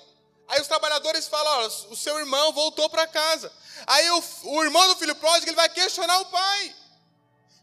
Aí 0.47 0.61
os 0.61 0.69
trabalhadores 0.69 1.27
falam, 1.27 1.67
o 1.91 1.97
seu 1.97 2.19
irmão 2.19 2.53
voltou 2.53 2.89
para 2.89 3.07
casa. 3.07 3.53
Aí 3.87 4.09
o, 4.11 4.25
o 4.45 4.65
irmão 4.65 4.87
do 4.89 4.97
filho 4.97 5.15
pródigo, 5.17 5.49
ele 5.49 5.57
vai 5.57 5.69
questionar 5.69 6.19
o 6.21 6.27
pai. 6.27 6.77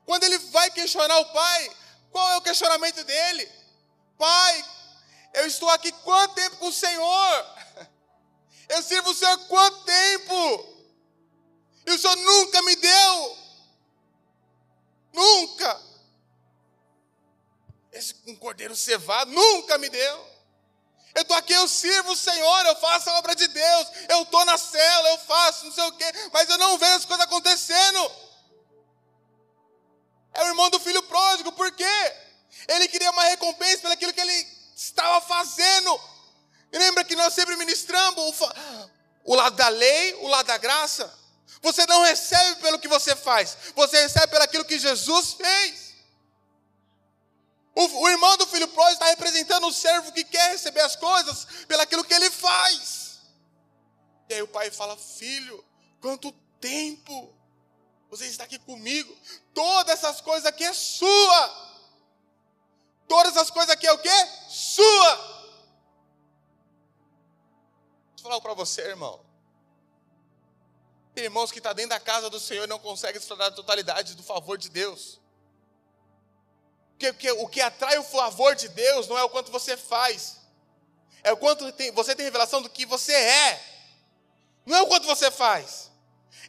Quando 0.05 0.23
ele 0.23 0.37
vai 0.37 0.71
questionar 0.71 1.17
o 1.19 1.25
pai, 1.33 1.71
qual 2.11 2.29
é 2.31 2.37
o 2.37 2.41
questionamento 2.41 3.03
dele? 3.03 3.51
Pai, 4.17 4.65
eu 5.33 5.47
estou 5.47 5.69
aqui 5.69 5.91
quanto 5.91 6.35
tempo 6.35 6.57
com 6.57 6.67
o 6.67 6.73
Senhor? 6.73 7.56
Eu 8.69 8.81
sirvo 8.81 9.11
o 9.11 9.15
Senhor 9.15 9.37
quanto 9.47 9.83
tempo? 9.83 10.77
E 11.85 11.91
o 11.91 11.97
Senhor 11.97 12.15
nunca 12.17 12.61
me 12.63 12.75
deu. 12.75 13.37
Nunca. 15.13 15.81
Esse 17.91 18.15
um 18.27 18.35
cordeiro 18.35 18.75
cevado 18.75 19.31
nunca 19.31 19.77
me 19.77 19.89
deu. 19.89 20.37
Eu 21.15 21.23
estou 21.23 21.35
aqui, 21.35 21.53
eu 21.53 21.67
sirvo 21.67 22.11
o 22.11 22.15
Senhor, 22.15 22.65
eu 22.67 22.75
faço 22.75 23.09
a 23.09 23.17
obra 23.17 23.35
de 23.35 23.47
Deus, 23.47 23.87
eu 24.09 24.21
estou 24.21 24.45
na 24.45 24.55
cela, 24.55 25.09
eu 25.09 25.17
faço 25.17 25.65
não 25.65 25.71
sei 25.71 25.83
o 25.85 25.91
quê, 25.93 26.05
mas 26.31 26.47
eu 26.47 26.59
não 26.59 26.77
vejo 26.77 26.95
as 26.95 27.05
coisas 27.05 27.25
acontecendo. 27.25 28.11
É 30.35 30.43
o 30.43 30.47
irmão 30.47 30.69
do 30.69 30.79
filho 30.79 31.01
pródigo, 31.03 31.51
por 31.53 31.71
quê? 31.71 32.15
Ele 32.67 32.87
queria 32.87 33.09
uma 33.09 33.23
recompensa 33.23 33.81
pelo 33.81 33.97
que 33.97 34.21
ele 34.21 34.47
estava 34.75 35.19
fazendo. 35.21 35.99
E 36.71 36.77
lembra 36.77 37.03
que 37.03 37.15
nós 37.15 37.33
sempre 37.33 37.55
ministramos 37.55 38.39
o, 38.41 38.51
o 39.25 39.35
lado 39.35 39.55
da 39.55 39.69
lei, 39.69 40.15
o 40.15 40.27
lado 40.27 40.47
da 40.47 40.57
graça. 40.57 41.13
Você 41.61 41.85
não 41.85 42.03
recebe 42.03 42.61
pelo 42.61 42.79
que 42.79 42.87
você 42.87 43.15
faz, 43.15 43.57
você 43.75 44.01
recebe 44.01 44.27
pelo 44.27 44.43
aquilo 44.43 44.65
que 44.65 44.77
Jesus 44.77 45.33
fez. 45.33 45.95
O, 47.75 48.01
o 48.01 48.09
irmão 48.09 48.37
do 48.37 48.47
filho 48.47 48.67
pródigo 48.69 48.93
está 48.93 49.05
representando 49.05 49.67
o 49.67 49.73
servo 49.73 50.11
que 50.11 50.23
quer 50.23 50.51
receber 50.51 50.81
as 50.81 50.95
coisas 50.95 51.45
pelo 51.67 51.81
aquilo 51.81 52.03
que 52.03 52.13
ele 52.13 52.29
faz. 52.31 53.19
E 54.29 54.33
aí 54.33 54.41
o 54.41 54.47
pai 54.47 54.71
fala: 54.71 54.97
Filho, 54.97 55.63
quanto 56.01 56.31
tempo 56.59 57.37
você 58.09 58.25
está 58.25 58.45
aqui 58.45 58.57
comigo. 58.59 59.15
Todas 59.53 59.93
essas 59.93 60.21
coisas 60.21 60.45
aqui 60.45 60.63
é 60.63 60.73
sua. 60.73 61.67
Todas 63.07 63.35
essas 63.35 63.49
coisas 63.49 63.69
aqui 63.69 63.87
é 63.87 63.91
o 63.91 63.97
quê? 63.97 64.27
Sua. 64.49 65.26
Para 68.41 68.53
você, 68.53 68.81
irmão. 68.81 69.19
Tem 71.13 71.23
irmãos 71.23 71.51
que 71.51 71.59
estão 71.59 71.71
tá 71.71 71.73
dentro 71.73 71.91
da 71.91 71.99
casa 71.99 72.29
do 72.29 72.39
Senhor 72.39 72.65
e 72.65 72.67
não 72.67 72.79
conseguem 72.79 73.19
desfrutar 73.19 73.49
da 73.49 73.55
totalidade 73.55 74.15
do 74.15 74.23
favor 74.23 74.57
de 74.57 74.69
Deus. 74.69 75.19
Porque, 76.91 77.11
porque, 77.13 77.31
o 77.31 77.47
que 77.47 77.61
atrai 77.61 77.97
o 77.97 78.03
favor 78.03 78.55
de 78.55 78.67
Deus 78.69 79.07
não 79.07 79.17
é 79.17 79.23
o 79.23 79.29
quanto 79.29 79.51
você 79.51 79.75
faz, 79.75 80.37
é 81.23 81.31
o 81.31 81.37
quanto 81.37 81.71
tem, 81.71 81.91
você 81.91 82.15
tem 82.15 82.25
revelação 82.25 82.61
do 82.61 82.69
que 82.69 82.85
você 82.85 83.13
é, 83.13 83.63
não 84.65 84.77
é 84.77 84.81
o 84.81 84.87
quanto 84.87 85.07
você 85.07 85.31
faz. 85.31 85.89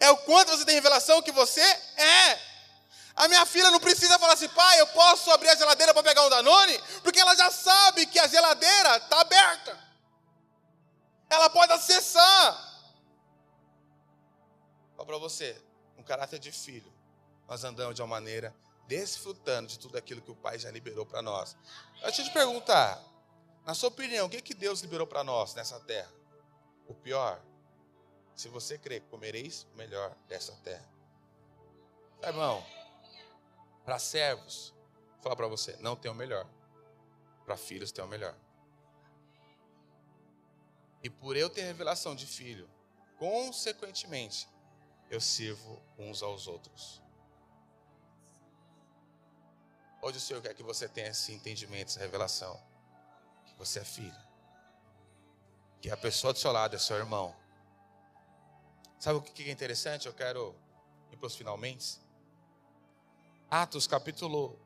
É 0.01 0.11
o 0.11 0.17
quanto 0.19 0.51
você 0.51 0.65
tem 0.65 0.75
revelação 0.75 1.23
que 1.23 1.33
você 1.33 1.61
é. 1.61 2.39
A 3.17 3.27
minha 3.27 3.45
filha 3.47 3.71
não 3.71 3.81
precisa 3.81 4.19
falar 4.19 4.35
assim, 4.35 4.49
pai, 4.49 4.81
eu 4.81 4.87
posso 4.89 5.31
abrir 5.31 5.49
a 5.49 5.57
geladeira 5.57 5.93
para 5.93 6.03
pegar 6.03 6.25
um 6.25 6.31
Danone, 6.31 6.79
porque 7.03 7.19
ela 7.19 7.35
já 7.35 7.51
sabe 7.51 8.07
que 8.07 8.19
a 8.19 8.29
geladeira 8.29 8.97
está 8.97 9.21
aberta. 9.21 9.88
Ela 11.29 11.51
pode 11.51 11.73
acessar. 11.73 12.69
Fala 14.97 15.07
para 15.07 15.19
você, 15.19 15.61
um 15.97 16.03
caráter 16.03 16.39
de 16.39 16.51
filho. 16.51 16.93
Nós 17.47 17.65
andamos 17.65 17.95
de 17.95 18.03
uma 18.03 18.09
maneira 18.09 18.55
desfrutando 18.87 19.69
de 19.69 19.79
tudo 19.79 19.97
aquilo 19.97 20.23
que 20.23 20.31
o 20.31 20.37
Pai 20.37 20.59
já 20.59 20.71
liberou 20.71 21.05
para 21.05 21.21
nós. 21.21 21.57
Eu 22.03 22.11
te 22.11 22.29
perguntar, 22.31 23.03
na 23.65 23.75
sua 23.75 23.91
opinião, 23.91 24.27
o 24.27 24.31
que, 24.31 24.41
que 24.41 24.55
Deus 24.55 24.81
liberou 24.81 25.07
para 25.07 25.23
nós 25.23 25.55
nessa 25.55 25.79
terra? 25.81 26.11
O 26.87 26.95
pior? 26.95 27.41
Se 28.35 28.49
você 28.49 28.79
crê, 28.79 29.01
comereis 29.01 29.67
o 29.75 29.77
melhor 29.77 30.17
dessa 30.27 30.53
terra. 30.65 30.89
Irmão, 32.23 32.65
para 33.85 33.99
servos, 33.99 34.75
vou 35.15 35.23
falar 35.23 35.37
para 35.37 35.47
você, 35.49 35.77
não 35.81 35.95
tem 35.95 36.11
o 36.11 36.15
melhor. 36.15 36.47
Para 37.45 37.57
filhos 37.57 37.93
tem 37.93 38.05
o 38.05 38.09
melhor. 38.09 38.35
E 41.03 41.09
por 41.09 41.37
eu 41.37 41.49
ter 41.49 41.63
revelação 41.63 42.15
de 42.15 42.27
filho, 42.27 42.69
consequentemente, 43.19 44.49
eu 45.11 45.21
sirvo 45.21 45.83
uns 45.99 46.23
aos 46.23 46.47
outros. 46.47 47.01
Hoje 50.01 50.19
o 50.19 50.21
Senhor 50.21 50.41
quer 50.41 50.55
que 50.55 50.63
você 50.63 50.89
tenha 50.89 51.09
esse 51.09 51.33
entendimento, 51.33 51.89
essa 51.89 52.01
revelação. 52.01 52.61
Que 53.47 53.55
você 53.57 53.81
é 53.81 53.85
filho. 53.85 54.29
Que 55.81 55.91
a 55.91 55.97
pessoa 55.97 56.33
do 56.33 56.39
seu 56.39 56.53
lado 56.53 56.77
é 56.77 56.79
seu 56.79 56.97
irmão. 56.97 57.35
Sabe 58.99 59.19
o 59.19 59.23
que 59.23 59.49
é 59.49 59.51
interessante? 59.51 60.07
Eu 60.07 60.15
quero 60.15 60.55
ir 61.11 61.17
para 61.17 61.27
os 61.27 61.35
finalmente. 61.35 62.01
Atos 63.51 63.87
capítulo 63.87 64.59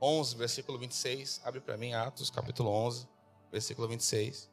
11, 0.00 0.36
versículo 0.36 0.78
26. 0.78 1.40
Abre 1.44 1.60
para 1.60 1.76
mim, 1.76 1.92
Atos 1.94 2.30
capítulo 2.30 2.70
11, 2.70 3.08
versículo 3.50 3.88
26. 3.88 4.50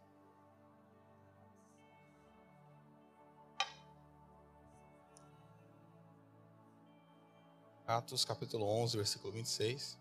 Atos 7.95 8.25
capítulo 8.25 8.65
11, 8.65 8.97
versículo 8.97 9.31
26. 9.31 9.97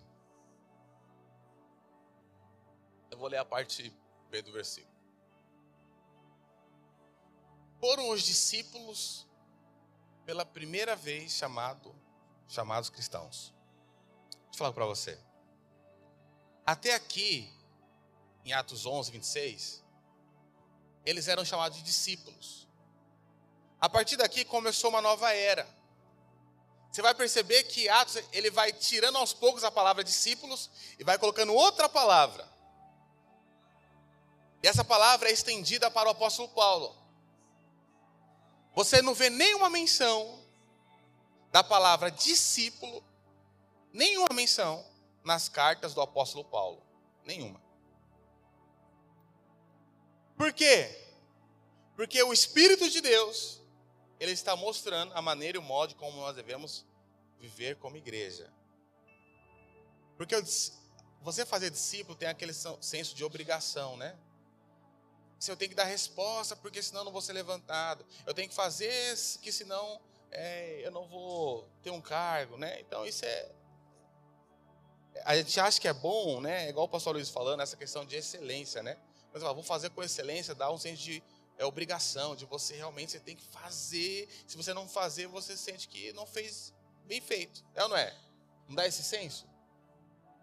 Eu 3.09 3.16
vou 3.16 3.28
ler 3.28 3.37
a 3.37 3.44
parte 3.44 3.96
B 4.30 4.42
do 4.42 4.50
versículo. 4.50 4.92
Foram 7.78 8.11
os 8.11 8.22
discípulos 8.22 9.28
pela 10.26 10.44
primeira 10.44 10.96
vez 10.96 11.30
chamado, 11.30 11.94
chamados 12.48 12.90
cristãos. 12.90 13.54
Deixa 14.30 14.54
eu 14.54 14.59
falar 14.59 14.72
para 14.72 14.87
você. 14.87 15.16
Até 16.66 16.94
aqui, 16.94 17.48
em 18.44 18.52
Atos 18.52 18.87
11, 18.87 19.12
26, 19.12 19.85
eles 21.07 21.28
eram 21.28 21.44
chamados 21.44 21.78
de 21.78 21.85
discípulos. 21.85 22.68
A 23.80 23.88
partir 23.88 24.16
daqui 24.16 24.44
começou 24.44 24.90
uma 24.90 25.00
nova 25.00 25.33
era 25.33 25.83
você 26.94 27.02
vai 27.02 27.12
perceber 27.12 27.64
que 27.64 27.88
Atos 27.88 28.22
ele 28.33 28.52
vai 28.52 28.72
tirando 28.72 29.18
aos 29.18 29.33
poucos 29.33 29.64
a 29.64 29.70
palavra 29.70 30.04
discípulos 30.04 30.70
e 30.96 31.02
vai 31.02 31.18
colocando 31.18 31.52
outra 31.52 31.88
palavra. 31.88 32.48
E 34.62 34.68
essa 34.68 34.85
palavra 34.85 35.28
é 35.28 35.33
estendida 35.33 35.90
para 35.90 36.09
o 36.09 36.12
apóstolo 36.12 36.48
Paulo. 36.50 36.96
Você 38.76 39.02
não 39.02 39.12
vê 39.12 39.28
nenhuma 39.28 39.68
menção 39.68 40.40
da 41.50 41.64
palavra 41.64 42.12
discípulo, 42.12 43.04
nenhuma 43.92 44.28
menção 44.33 44.87
nas 45.24 45.48
cartas 45.48 45.94
do 45.94 46.00
apóstolo 46.00 46.44
Paulo. 46.44 46.80
Nenhuma. 47.24 47.61
Por 50.37 50.52
quê? 50.52 50.96
Porque 51.96 52.22
o 52.22 52.33
Espírito 52.33 52.88
de 52.88 53.00
Deus 53.00 53.61
ele 54.18 54.33
está 54.33 54.55
mostrando 54.57 55.12
a 55.14 55.22
maneira 55.22 55.59
e 55.59 55.61
o 55.61 55.62
modo 55.62 55.94
como 55.94 56.18
nós 56.18 56.37
devemos 56.37 56.85
viver 57.38 57.77
como 57.77 57.96
igreja. 57.96 58.50
Porque 60.16 60.35
você 61.20 61.44
fazer 61.44 61.70
discípulo 61.70 62.16
tem 62.16 62.29
aquele 62.29 62.53
senso 62.53 63.14
de 63.14 63.24
obrigação, 63.24 63.96
né? 63.96 64.16
Se 65.38 65.50
eu 65.50 65.57
tenho 65.57 65.70
que 65.70 65.74
dar 65.74 65.85
resposta, 65.85 66.55
porque 66.57 66.83
senão 66.83 67.05
não 67.05 67.12
vou 67.12 67.20
ser 67.20 67.33
levantado. 67.33 68.07
Eu 68.27 68.33
tenho 68.33 68.48
que 68.48 68.55
fazer, 68.55 69.16
que 69.42 69.50
senão 69.50 70.00
é, 70.31 70.81
eu 70.83 70.90
não 70.90 71.07
vou 71.07 71.68
ter 71.83 71.90
um 71.90 72.00
cargo, 72.00 72.57
né? 72.57 72.81
Então 72.81 73.05
isso 73.07 73.24
é. 73.24 73.50
A 75.24 75.37
gente 75.37 75.59
acha 75.61 75.81
que 75.81 75.88
é 75.88 75.92
bom, 75.92 76.40
né? 76.40 76.68
Igual 76.68 76.87
o 76.87 76.88
pastor 76.88 77.14
Luiz 77.14 77.29
falando, 77.29 77.61
essa 77.61 77.77
questão 77.77 78.05
de 78.05 78.16
excelência, 78.16 78.83
né? 78.83 78.96
Mas 79.33 79.42
eu 79.42 79.55
vou 79.55 79.64
fazer 79.64 79.90
com 79.90 80.03
excelência, 80.03 80.55
dá 80.55 80.70
um 80.70 80.79
senso 80.79 81.03
de 81.03 81.22
é 81.56 81.64
obrigação, 81.64 82.34
de 82.34 82.44
você 82.44 82.76
realmente 82.76 83.12
você 83.12 83.20
tem 83.20 83.36
que 83.36 83.44
fazer. 83.46 84.28
Se 84.46 84.56
você 84.56 84.72
não 84.74 84.88
fazer, 84.88 85.26
você 85.26 85.56
sente 85.56 85.88
que 85.88 86.12
não 86.12 86.26
fez 86.26 86.74
bem 87.04 87.20
feito. 87.20 87.64
É 87.74 87.82
ou 87.82 87.88
não 87.88 87.96
é? 87.96 88.16
Não 88.68 88.74
dá 88.74 88.86
esse 88.86 89.02
senso? 89.02 89.46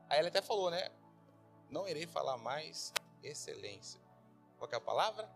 Aí 0.10 0.20
ele 0.20 0.30
até 0.30 0.42
falou, 0.42 0.70
né? 0.70 0.90
Não 1.70 1.88
irei 1.88 2.06
falar 2.06 2.38
mais 2.38 2.94
excelência. 3.24 4.00
Qual 4.58 4.70
é 4.72 4.76
a 4.76 4.82
palavra? 4.82 5.30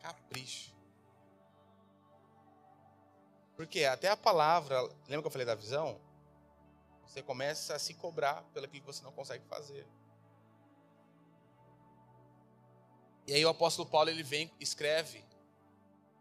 Capricho. 0.00 0.74
Porque 3.56 3.84
até 3.84 4.08
a 4.08 4.16
palavra, 4.16 4.82
lembra 5.08 5.22
que 5.22 5.26
eu 5.26 5.30
falei 5.30 5.46
da 5.46 5.54
visão? 5.54 5.98
Você 7.06 7.22
começa 7.22 7.74
a 7.74 7.78
se 7.78 7.94
cobrar 7.94 8.42
pelo 8.52 8.68
que 8.68 8.80
você 8.80 9.02
não 9.02 9.12
consegue 9.12 9.44
fazer. 9.46 9.86
E 13.26 13.34
aí 13.34 13.44
o 13.44 13.48
apóstolo 13.48 13.88
Paulo 13.88 14.08
ele 14.08 14.22
vem, 14.22 14.50
escreve 14.60 15.24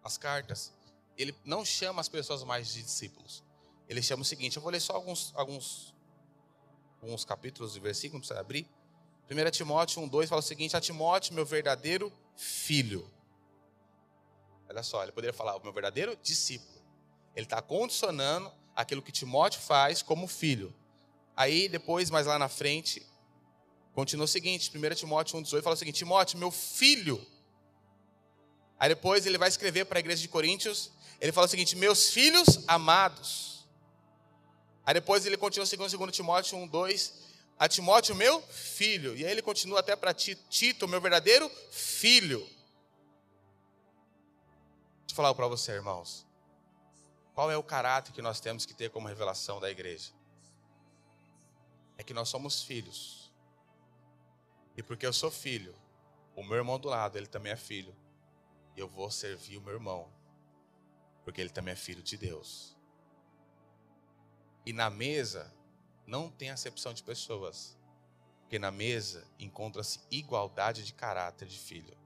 as 0.03 0.17
cartas. 0.17 0.73
Ele 1.17 1.35
não 1.45 1.63
chama 1.63 2.01
as 2.01 2.09
pessoas 2.09 2.43
mais 2.43 2.73
de 2.73 2.81
discípulos. 2.81 3.43
Ele 3.87 4.01
chama 4.01 4.23
o 4.23 4.25
seguinte, 4.25 4.57
eu 4.57 4.63
vou 4.63 4.71
ler 4.71 4.79
só 4.79 4.93
alguns 4.93 5.31
alguns 5.35 5.93
alguns 7.01 7.23
capítulos 7.23 7.75
e 7.75 7.79
versículos 7.79 8.27
para 8.27 8.39
abrir. 8.39 8.67
1 9.29 9.51
Timóteo 9.51 10.01
1:2 10.01 10.27
fala 10.27 10.39
o 10.39 10.43
seguinte: 10.43 10.75
"A 10.75 10.81
Timóteo, 10.81 11.33
meu 11.33 11.45
verdadeiro 11.45 12.11
filho". 12.35 13.07
Olha 14.67 14.83
só, 14.83 15.03
ele 15.03 15.11
poderia 15.11 15.33
falar 15.33 15.55
o 15.55 15.61
meu 15.61 15.71
verdadeiro 15.71 16.17
discípulo. 16.21 16.81
Ele 17.35 17.45
está 17.45 17.61
condicionando 17.61 18.51
aquilo 18.75 19.01
que 19.01 19.11
Timóteo 19.11 19.61
faz 19.61 20.01
como 20.01 20.27
filho. 20.27 20.73
Aí 21.35 21.67
depois, 21.67 22.09
mais 22.09 22.25
lá 22.25 22.39
na 22.39 22.49
frente, 22.49 23.05
Continua 23.95 24.25
o 24.25 24.27
seguinte, 24.27 24.69
1 24.75 24.95
Timóteo 24.95 25.39
1,18 25.39 25.62
fala 25.63 25.73
o 25.73 25.77
seguinte: 25.77 25.99
Timóteo, 25.99 26.38
meu 26.38 26.51
filho. 26.51 27.25
Aí 28.77 28.89
depois 28.89 29.25
ele 29.25 29.38
vai 29.38 29.47
escrever 29.47 29.86
para 29.86 29.97
a 29.97 30.01
igreja 30.01 30.21
de 30.21 30.27
Coríntios, 30.27 30.91
ele 31.21 31.31
fala 31.31 31.47
o 31.47 31.49
seguinte: 31.49 31.77
meus 31.77 32.10
filhos 32.10 32.60
amados. 32.67 33.65
Aí 34.86 34.93
depois 34.93 35.25
ele 35.25 35.38
continua 35.38 35.65
segundo 35.65 35.89
2 35.97 36.13
Timóteo 36.13 36.58
1,2, 36.58 37.13
a 37.58 37.69
Timóteo, 37.69 38.13
meu 38.15 38.41
filho. 38.41 39.15
E 39.15 39.25
aí 39.25 39.31
ele 39.31 39.41
continua 39.41 39.79
até 39.79 39.95
para 39.95 40.13
Tito, 40.13 40.89
meu 40.89 40.99
verdadeiro 40.99 41.49
filho. 41.71 42.39
Deixa 44.99 45.12
eu 45.12 45.15
falar 45.15 45.34
para 45.34 45.47
você, 45.47 45.71
irmãos. 45.71 46.27
Qual 47.34 47.49
é 47.49 47.55
o 47.55 47.63
caráter 47.63 48.12
que 48.12 48.21
nós 48.21 48.41
temos 48.41 48.65
que 48.65 48.73
ter 48.73 48.89
como 48.89 49.08
revelação 49.08 49.62
da 49.62 49.71
igreja? 49.71 50.12
É 51.97 52.03
que 52.03 52.13
nós 52.13 52.27
somos 52.27 52.62
filhos 52.62 53.24
e 54.77 54.83
porque 54.83 55.05
eu 55.05 55.13
sou 55.13 55.31
filho, 55.31 55.75
o 56.35 56.43
meu 56.43 56.57
irmão 56.57 56.77
do 56.77 56.89
lado, 56.89 57.17
ele 57.17 57.27
também 57.27 57.51
é 57.51 57.55
filho. 57.55 57.95
E 58.75 58.79
eu 58.79 58.88
vou 58.88 59.09
servir 59.09 59.57
o 59.57 59.61
meu 59.61 59.73
irmão, 59.73 60.11
porque 61.23 61.39
ele 61.39 61.49
também 61.49 61.71
é 61.71 61.77
filho 61.77 62.03
de 62.03 62.17
Deus. 62.17 62.75
E 64.65 64.73
na 64.73 64.89
mesa 64.89 65.53
não 66.05 66.29
tem 66.29 66.49
acepção 66.49 66.93
de 66.93 67.03
pessoas, 67.03 67.77
porque 68.41 68.59
na 68.59 68.69
mesa 68.69 69.25
encontra-se 69.39 70.01
igualdade 70.11 70.83
de 70.83 70.93
caráter 70.93 71.47
de 71.47 71.57
filho. 71.57 71.97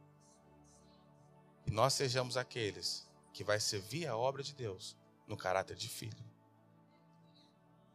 E 1.65 1.71
nós 1.71 1.93
sejamos 1.93 2.38
aqueles 2.38 3.08
que 3.34 3.43
vai 3.43 3.60
servir 3.60 4.05
a 4.05 4.15
obra 4.15 4.43
de 4.43 4.53
Deus 4.53 4.95
no 5.27 5.36
caráter 5.36 5.75
de 5.75 5.89
filho. 5.89 6.23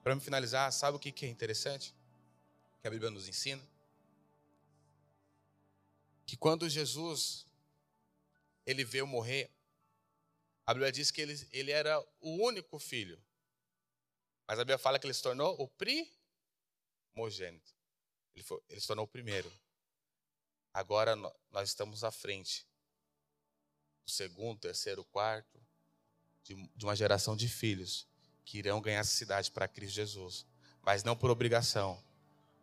Para 0.03 0.15
me 0.15 0.21
finalizar, 0.21 0.71
sabe 0.73 0.97
o 0.97 1.01
que 1.01 1.25
é 1.25 1.29
interessante? 1.29 1.95
Que 2.81 2.89
a 2.89 2.91
Bíblia 2.91 3.11
nos 3.11 3.29
ensina? 3.29 3.63
Que 6.27 6.37
quando 6.37 6.69
Jesus 6.69 7.47
ele 8.67 8.85
veio 8.85 9.07
morrer, 9.07 9.51
a 10.67 10.73
Bíblia 10.73 10.91
diz 10.91 11.11
que 11.11 11.21
ele, 11.21 11.49
ele 11.53 11.71
era 11.71 12.01
o 12.21 12.43
único 12.47 12.79
filho. 12.79 13.23
Mas 14.47 14.59
a 14.59 14.63
Bíblia 14.63 14.79
fala 14.79 14.99
que 14.99 15.07
ele 15.07 15.15
se 15.15 15.23
tornou 15.23 15.55
o 15.61 15.69
primogênito. 17.13 17.75
Ele, 18.35 18.43
foi, 18.43 18.61
ele 18.69 18.81
se 18.81 18.87
tornou 18.87 19.05
o 19.05 19.09
primeiro. 19.09 19.53
Agora 20.73 21.15
nós 21.51 21.69
estamos 21.69 22.03
à 22.03 22.11
frente. 22.11 22.67
O 24.07 24.11
segundo, 24.11 24.59
terceiro, 24.59 25.05
quarto, 25.05 25.61
de, 26.43 26.55
de 26.75 26.85
uma 26.85 26.97
geração 26.97 27.37
de 27.37 27.49
filhos 27.49 28.07
que 28.45 28.59
irão 28.59 28.81
ganhar 28.81 29.01
essa 29.01 29.13
cidade 29.13 29.51
para 29.51 29.69
Cristo 29.69 29.95
Jesus. 29.95 30.47
Mas 30.83 31.03
não 31.03 31.17
por 31.17 31.31
obrigação, 31.31 32.03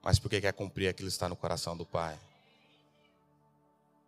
mas 0.04 0.20
porque 0.20 0.42
quer 0.42 0.54
cumprir 0.54 0.88
aquilo 0.88 1.08
que 1.08 1.14
está 1.14 1.30
no 1.30 1.36
coração 1.36 1.76
do 1.76 1.86
Pai. 1.86 2.20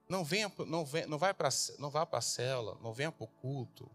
Não 0.08 0.24
venha, 0.24 0.52
não, 0.68 0.86
não 1.08 1.18
vai 1.18 1.34
para, 1.34 1.50
não 1.80 1.90
vá 1.90 2.06
para 2.06 2.20
a 2.20 2.22
cela, 2.22 2.78
não 2.82 2.94
venha 2.94 3.12
para 3.12 3.24
o 3.24 3.28
culto. 3.28 3.90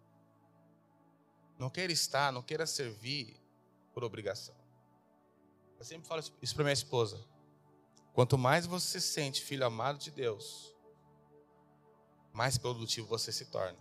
Não 1.59 1.69
queira 1.69 1.93
estar, 1.93 2.33
não 2.33 2.43
queira 2.43 2.67
servir 2.67 3.37
por 3.93 4.05
obrigação. 4.05 4.55
Eu 5.79 5.85
sempre 5.85 6.09
falo 6.09 6.23
isso 6.43 6.55
para 6.55 6.65
minha 6.65 6.73
esposa. 6.73 7.25
Quanto 8.13 8.37
mais 8.37 8.67
você 8.67 9.01
se 9.01 9.13
sente 9.13 9.43
filho 9.43 9.65
amado 9.65 9.99
de 9.99 10.11
Deus, 10.11 10.75
mais 12.33 12.59
produtivo 12.59 13.07
você 13.07 13.33
se 13.33 13.47
torna. 13.47 13.79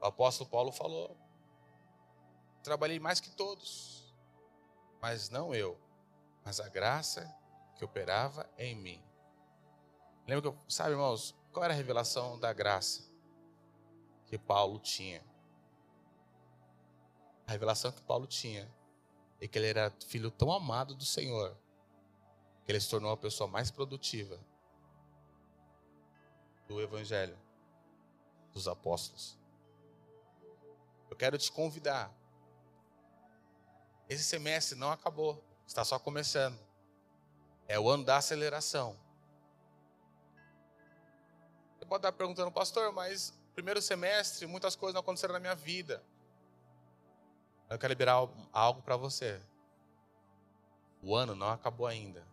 O 0.00 0.06
apóstolo 0.06 0.48
Paulo 0.48 0.70
falou: 0.70 1.16
trabalhei 2.62 3.00
mais 3.00 3.18
que 3.18 3.30
todos, 3.30 4.14
mas 5.00 5.30
não 5.30 5.54
eu, 5.54 5.78
mas 6.44 6.60
a 6.60 6.68
graça 6.68 7.34
que 7.76 7.84
operava 7.84 8.48
em 8.56 8.74
mim. 8.76 9.07
Lembra 10.28 10.52
que 10.52 10.58
sabe, 10.72 10.90
irmãos, 10.90 11.34
qual 11.52 11.64
era 11.64 11.74
a 11.74 11.76
revelação 11.76 12.38
da 12.38 12.52
graça? 12.52 13.08
que 14.28 14.38
Paulo 14.38 14.78
tinha. 14.78 15.24
A 17.46 17.52
revelação 17.52 17.90
que 17.90 18.02
Paulo 18.02 18.26
tinha 18.26 18.70
é 19.40 19.48
que 19.48 19.58
ele 19.58 19.68
era 19.68 19.90
filho 20.06 20.30
tão 20.30 20.52
amado 20.52 20.94
do 20.94 21.04
Senhor 21.04 21.56
que 22.64 22.70
ele 22.70 22.80
se 22.80 22.90
tornou 22.90 23.10
a 23.10 23.16
pessoa 23.16 23.48
mais 23.48 23.70
produtiva 23.70 24.38
do 26.66 26.80
Evangelho 26.80 27.38
dos 28.52 28.68
apóstolos. 28.68 29.38
Eu 31.08 31.16
quero 31.16 31.38
te 31.38 31.50
convidar. 31.50 32.12
Esse 34.10 34.24
semestre 34.24 34.76
não 34.76 34.90
acabou, 34.90 35.42
está 35.66 35.82
só 35.86 35.98
começando. 35.98 36.58
É 37.66 37.80
o 37.80 37.88
ano 37.88 38.04
da 38.04 38.18
aceleração. 38.18 38.94
Pode 41.88 42.00
estar 42.00 42.12
perguntando, 42.12 42.52
pastor, 42.52 42.92
mas 42.92 43.32
primeiro 43.54 43.80
semestre 43.80 44.46
muitas 44.46 44.76
coisas 44.76 44.92
não 44.92 45.00
aconteceram 45.00 45.32
na 45.32 45.40
minha 45.40 45.54
vida. 45.54 46.04
Eu 47.70 47.78
quero 47.78 47.92
liberar 47.92 48.28
algo 48.52 48.82
para 48.82 48.96
você. 48.96 49.40
O 51.02 51.14
ano 51.14 51.34
não 51.34 51.50
acabou 51.50 51.86
ainda. 51.86 52.26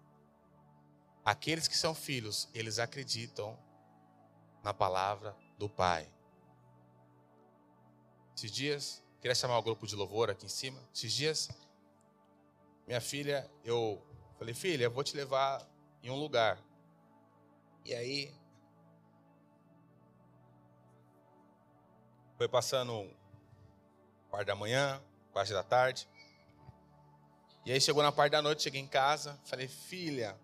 Aqueles 1.23 1.67
que 1.69 1.77
são 1.77 1.95
filhos, 1.95 2.49
eles 2.53 2.79
acreditam 2.79 3.57
na 4.61 4.73
palavra 4.73 5.35
do 5.57 5.69
Pai. 5.69 6.11
Esses 8.35 8.51
dias, 8.51 9.03
queria 9.21 9.35
chamar 9.35 9.57
o 9.57 9.63
grupo 9.63 9.87
de 9.87 9.95
louvor 9.95 10.29
aqui 10.29 10.45
em 10.45 10.49
cima. 10.49 10.81
Esses 10.93 11.13
dias, 11.13 11.49
minha 12.85 12.99
filha, 12.99 13.49
eu 13.63 14.05
falei, 14.37 14.53
filha, 14.53 14.83
eu 14.83 14.91
vou 14.91 15.03
te 15.03 15.15
levar 15.15 15.65
em 16.03 16.09
um 16.09 16.15
lugar. 16.15 16.59
E 17.85 17.93
aí, 17.93 18.33
foi 22.45 22.49
passando 22.49 23.09
parte 24.29 24.45
da 24.45 24.55
manhã, 24.55 25.01
parte 25.33 25.51
da 25.51 25.63
tarde. 25.63 26.07
E 27.65 27.71
aí 27.71 27.81
chegou 27.81 28.03
na 28.03 28.11
parte 28.11 28.33
da 28.33 28.41
noite, 28.41 28.61
cheguei 28.61 28.79
em 28.79 28.87
casa, 28.87 29.39
falei, 29.45 29.67
filha, 29.67 30.39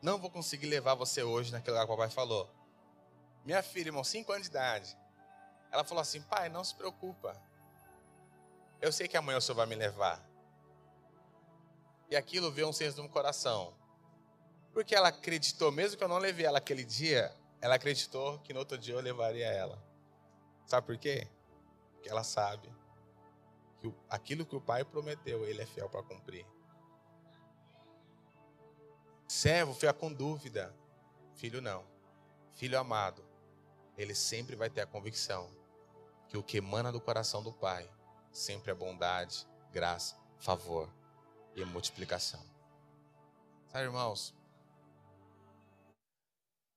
não 0.00 0.16
vou 0.16 0.30
conseguir 0.30 0.66
levar 0.66 0.94
você 0.94 1.24
hoje 1.24 1.50
naquele 1.50 1.72
lugar 1.72 1.86
que 1.86 1.92
o 1.92 1.96
papai 1.96 2.10
falou. 2.10 2.48
Minha 3.44 3.60
filha, 3.60 3.88
irmão, 3.88 4.04
5 4.04 4.30
anos 4.30 4.44
de 4.44 4.50
idade. 4.50 4.96
Ela 5.72 5.82
falou 5.82 6.00
assim: 6.00 6.22
pai, 6.22 6.48
não 6.48 6.62
se 6.62 6.76
preocupa. 6.76 7.36
Eu 8.80 8.92
sei 8.92 9.08
que 9.08 9.16
amanhã 9.16 9.38
o 9.38 9.40
senhor 9.40 9.56
vai 9.56 9.66
me 9.66 9.74
levar. 9.74 10.24
E 12.08 12.14
aquilo 12.14 12.52
veio 12.52 12.68
um 12.68 12.72
senso 12.72 13.02
no 13.02 13.08
coração. 13.08 13.74
Porque 14.72 14.94
ela 14.94 15.08
acreditou, 15.08 15.72
mesmo 15.72 15.98
que 15.98 16.04
eu 16.04 16.08
não 16.08 16.18
levei 16.18 16.46
ela 16.46 16.58
aquele 16.58 16.84
dia, 16.84 17.34
ela 17.60 17.74
acreditou 17.74 18.38
que 18.40 18.52
no 18.52 18.60
outro 18.60 18.78
dia 18.78 18.94
eu 18.94 19.00
levaria 19.00 19.48
ela. 19.48 19.82
Sabe 20.66 20.86
por 20.86 20.96
quê? 20.96 21.28
Porque 21.92 22.08
ela 22.08 22.24
sabe 22.24 22.72
que 23.80 23.94
aquilo 24.08 24.46
que 24.46 24.56
o 24.56 24.60
pai 24.60 24.84
prometeu, 24.84 25.44
ele 25.44 25.62
é 25.62 25.66
fiel 25.66 25.88
para 25.88 26.02
cumprir. 26.02 26.46
Servo 29.28 29.74
fica 29.74 29.92
com 29.92 30.12
dúvida. 30.12 30.74
Filho 31.34 31.60
não. 31.60 31.84
Filho 32.54 32.78
amado, 32.78 33.24
ele 33.96 34.14
sempre 34.14 34.54
vai 34.54 34.70
ter 34.70 34.80
a 34.80 34.86
convicção 34.86 35.50
que 36.28 36.36
o 36.36 36.42
que 36.42 36.58
emana 36.58 36.90
do 36.90 37.00
coração 37.00 37.42
do 37.42 37.52
Pai 37.52 37.88
sempre 38.32 38.72
é 38.72 38.74
bondade, 38.74 39.46
graça, 39.70 40.16
favor 40.38 40.92
e 41.54 41.64
multiplicação. 41.64 42.44
Sabe, 43.68 43.84
irmãos? 43.84 44.34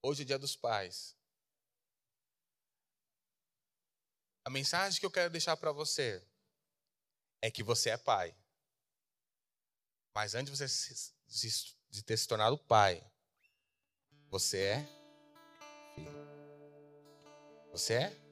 Hoje 0.04 0.22
é 0.22 0.26
dia 0.26 0.38
dos 0.38 0.56
pais. 0.56 1.17
A 4.48 4.50
mensagem 4.50 4.98
que 4.98 5.06
eu 5.06 5.12
quero 5.12 5.30
deixar 5.30 5.58
para 5.58 5.74
você 5.74 6.24
é 7.42 7.52
que 7.52 7.62
você 7.62 7.90
é 7.90 7.98
pai. 7.98 8.34
Mas 10.16 10.36
antes 10.36 10.58
de 10.58 10.58
você 10.58 11.14
de 11.90 12.02
ter 12.02 12.16
se 12.16 12.26
tornado 12.26 12.58
pai, 12.58 13.06
você 14.30 14.58
é 14.58 14.90
filho. 15.94 16.30
Você 17.74 17.96
é 17.96 18.28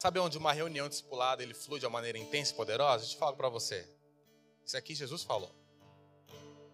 Sabe 0.00 0.18
onde 0.18 0.38
uma 0.38 0.52
reunião 0.52 0.88
discipulada 0.88 1.40
ele 1.40 1.54
flui 1.54 1.78
de 1.78 1.86
uma 1.86 1.92
maneira 1.92 2.18
intensa 2.18 2.52
e 2.52 2.56
poderosa? 2.56 3.04
Eu 3.04 3.10
te 3.10 3.16
falo 3.16 3.36
para 3.36 3.48
você. 3.48 3.88
Isso 4.66 4.76
aqui 4.76 4.92
Jesus 4.92 5.22
falou. 5.22 5.54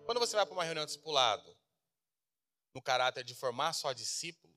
Quando 0.06 0.18
você 0.18 0.36
vai 0.36 0.46
para 0.46 0.54
uma 0.54 0.64
reunião 0.64 0.86
discipulada, 0.86 1.54
no 2.72 2.80
caráter 2.80 3.24
de 3.24 3.34
formar 3.34 3.74
só 3.74 3.92
discípulos, 3.92 4.55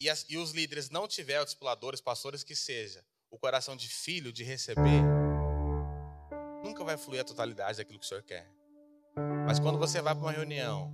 e, 0.00 0.10
as, 0.10 0.24
e 0.28 0.36
os 0.36 0.52
líderes 0.52 0.90
não 0.90 1.08
tiverem, 1.08 1.44
discipuladores, 1.44 2.00
pastores 2.00 2.44
que 2.44 2.54
seja, 2.54 3.04
o 3.30 3.38
coração 3.38 3.76
de 3.76 3.88
filho 3.88 4.32
de 4.32 4.44
receber, 4.44 5.02
nunca 6.62 6.84
vai 6.84 6.96
fluir 6.96 7.20
a 7.20 7.24
totalidade 7.24 7.78
daquilo 7.78 7.98
que 7.98 8.04
o 8.04 8.08
Senhor 8.08 8.22
quer. 8.22 8.50
Mas 9.46 9.58
quando 9.58 9.78
você 9.78 10.00
vai 10.00 10.14
para 10.14 10.24
uma 10.24 10.32
reunião 10.32 10.92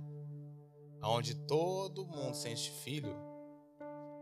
onde 1.01 1.35
todo 1.35 2.05
mundo 2.05 2.35
sente 2.35 2.71
filho, 2.83 3.13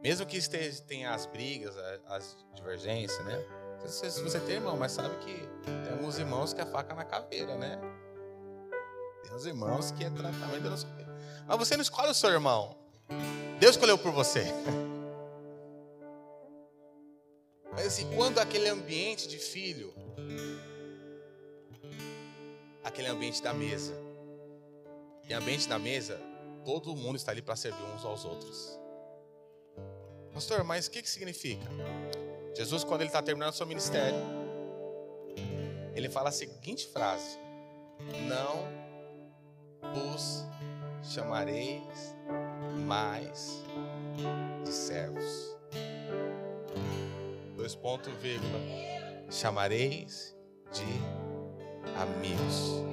mesmo 0.02 0.26
que 0.26 0.38
esteja, 0.38 0.82
tenha 0.82 1.14
as 1.14 1.28
brigas, 1.28 1.78
as 2.08 2.36
divergências, 2.56 3.24
né? 3.24 3.38
Se 3.86 4.22
você 4.22 4.40
tem 4.40 4.56
irmão, 4.56 4.78
mas 4.78 4.92
sabe 4.92 5.16
que 5.20 5.34
tem 5.64 5.94
alguns 5.94 6.18
irmãos 6.18 6.54
que 6.54 6.62
é 6.62 6.66
faca 6.66 6.94
na 6.96 7.06
caveira, 7.06 7.56
né? 7.58 7.80
Tem 9.24 9.34
uns 9.34 9.46
irmãos 9.46 9.92
que 9.92 10.04
é 10.04 10.10
tratamento 10.10 10.70
Mas 11.48 11.58
você 11.58 11.76
não 11.76 11.82
escolhe 11.82 12.10
o 12.10 12.14
seu 12.14 12.32
irmão. 12.32 12.81
Deus 13.60 13.76
escolheu 13.76 13.98
por 13.98 14.12
você. 14.12 14.46
Mas 17.72 17.88
assim, 17.88 18.10
quando 18.16 18.40
aquele 18.40 18.68
ambiente 18.68 19.28
de 19.28 19.38
filho, 19.38 19.94
aquele 22.84 23.08
ambiente 23.08 23.42
da 23.42 23.54
mesa, 23.54 23.94
e 25.28 25.34
ambiente 25.34 25.68
da 25.68 25.80
mesa, 25.80 26.20
todo 26.66 26.96
mundo 26.96 27.16
está 27.16 27.32
ali 27.32 27.42
para 27.42 27.56
servir 27.56 27.84
uns 27.96 28.04
aos 28.04 28.26
outros. 28.26 28.78
Pastor, 30.34 30.64
mas 30.64 30.88
o 30.88 30.92
que, 30.92 31.02
que 31.02 31.10
significa? 31.10 31.66
Jesus, 32.56 32.84
quando 32.84 33.02
ele 33.02 33.10
está 33.10 33.22
terminando 33.22 33.54
seu 33.54 33.66
ministério, 33.66 34.20
ele 35.96 36.10
fala 36.10 36.30
a 36.30 36.32
seguinte 36.32 36.88
frase: 36.88 37.38
Não 38.28 38.82
os 40.14 40.44
chamareis 41.14 42.16
mais 42.72 43.64
de 44.64 44.72
servos. 44.72 45.56
Dois 47.56 47.76
pontos, 47.76 48.14
vírgula. 48.22 48.60
Chamareis 49.30 50.36
de 50.72 50.86
amigos. 52.00 52.84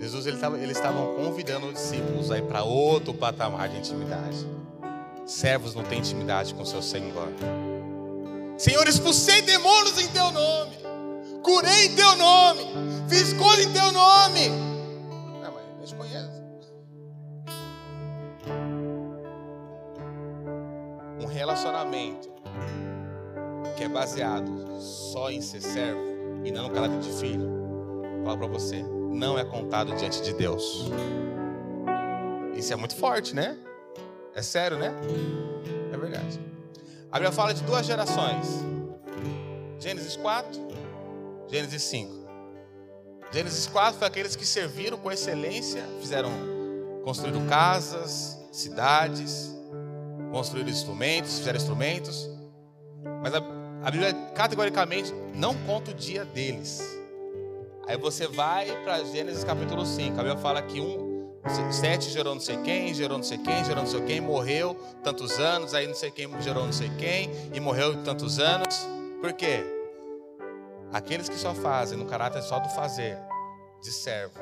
Jesus 0.00 0.26
ele 0.26 0.36
tava, 0.36 0.58
eles 0.58 0.76
estavam 0.76 1.14
convidando 1.14 1.66
os 1.66 1.74
discípulos 1.74 2.30
aí 2.30 2.42
para 2.42 2.62
outro 2.62 3.14
patamar 3.14 3.68
de 3.68 3.78
intimidade. 3.78 4.46
Servos 5.26 5.74
não 5.74 5.82
têm 5.82 5.98
intimidade 5.98 6.54
com 6.54 6.64
seu 6.64 6.82
Senhor. 6.82 7.28
Senhor, 8.56 8.86
expulsei 8.86 9.42
demônios 9.42 9.98
em 9.98 10.06
teu 10.08 10.30
nome, 10.30 10.76
curei 11.42 11.86
em 11.86 11.94
teu 11.94 12.14
nome, 12.16 12.62
fiz 13.08 13.32
coisa 13.32 13.62
em 13.62 13.72
teu 13.72 13.90
nome. 13.92 14.73
Um 21.20 21.26
relacionamento 21.26 22.32
que 23.76 23.84
é 23.84 23.88
baseado 23.88 24.80
só 24.80 25.30
em 25.30 25.40
ser 25.40 25.60
servo 25.60 26.00
e 26.44 26.50
não 26.50 26.64
no 26.64 26.70
caráter 26.70 27.00
de 27.00 27.12
filho. 27.12 27.48
Falo 28.24 28.38
para 28.38 28.46
você 28.46 28.84
não 29.14 29.38
é 29.38 29.44
contado 29.44 29.94
diante 29.94 30.20
de 30.22 30.32
Deus. 30.34 30.90
Isso 32.54 32.72
é 32.72 32.76
muito 32.76 32.96
forte, 32.96 33.34
né? 33.34 33.56
É 34.34 34.42
sério, 34.42 34.78
né? 34.78 34.92
É 35.92 35.96
verdade. 35.96 36.40
A 37.10 37.18
Bíblia 37.18 37.32
fala 37.32 37.54
de 37.54 37.62
duas 37.62 37.86
gerações: 37.86 38.64
Gênesis 39.78 40.16
4, 40.16 40.60
Gênesis 41.48 41.82
5. 41.82 42.23
Gênesis 43.34 43.66
4 43.66 43.98
foi 43.98 44.06
aqueles 44.06 44.36
que 44.36 44.46
serviram 44.46 44.96
com 44.96 45.10
excelência, 45.10 45.82
fizeram, 46.00 46.30
construíram 47.02 47.44
casas, 47.48 48.38
cidades, 48.52 49.52
construíram 50.30 50.70
instrumentos, 50.70 51.38
fizeram 51.38 51.56
instrumentos. 51.56 52.30
Mas 53.20 53.34
a, 53.34 53.38
a 53.82 53.90
Bíblia 53.90 54.14
categoricamente 54.36 55.12
não 55.34 55.52
conta 55.66 55.90
o 55.90 55.94
dia 55.94 56.24
deles. 56.24 56.80
Aí 57.88 57.98
você 57.98 58.28
vai 58.28 58.70
para 58.84 59.02
Gênesis 59.02 59.42
capítulo 59.42 59.84
5. 59.84 60.12
A 60.12 60.22
Bíblia 60.22 60.36
fala 60.36 60.62
que 60.62 60.80
um, 60.80 61.42
sete 61.72 62.10
gerou 62.10 62.34
não 62.34 62.40
sei 62.40 62.58
quem, 62.58 62.94
gerou 62.94 63.18
não 63.18 63.24
sei 63.24 63.38
quem, 63.38 63.64
gerou 63.64 63.82
não 63.82 63.90
sei 63.90 64.00
quem, 64.02 64.20
morreu 64.20 64.76
tantos 65.02 65.40
anos, 65.40 65.74
aí 65.74 65.88
não 65.88 65.94
sei 65.96 66.12
quem 66.12 66.30
gerou 66.40 66.66
não 66.66 66.72
sei 66.72 66.88
quem, 66.98 67.32
e 67.52 67.58
morreu 67.58 68.00
tantos 68.04 68.38
anos. 68.38 68.86
Por 69.20 69.32
quê? 69.32 69.73
Aqueles 70.94 71.28
que 71.28 71.36
só 71.36 71.52
fazem 71.52 71.98
no 71.98 72.06
caráter 72.06 72.40
só 72.40 72.60
do 72.60 72.68
fazer, 72.68 73.18
de 73.82 73.90
servo, 73.90 74.38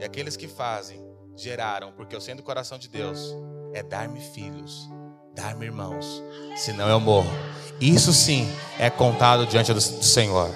E 0.00 0.04
aqueles 0.04 0.36
que 0.36 0.48
fazem, 0.48 1.00
geraram, 1.36 1.92
porque 1.92 2.14
eu 2.14 2.20
sendo 2.20 2.40
o 2.40 2.42
coração 2.42 2.76
de 2.76 2.88
Deus 2.88 3.32
é 3.72 3.84
dar-me 3.84 4.20
filhos, 4.20 4.90
dar-me 5.32 5.64
irmãos, 5.64 6.20
senão 6.56 6.88
eu 6.88 6.98
morro. 6.98 7.30
Isso 7.80 8.12
sim 8.12 8.48
é 8.80 8.90
contado 8.90 9.46
diante 9.46 9.72
do, 9.72 9.78
do 9.78 10.04
Senhor. 10.04 10.50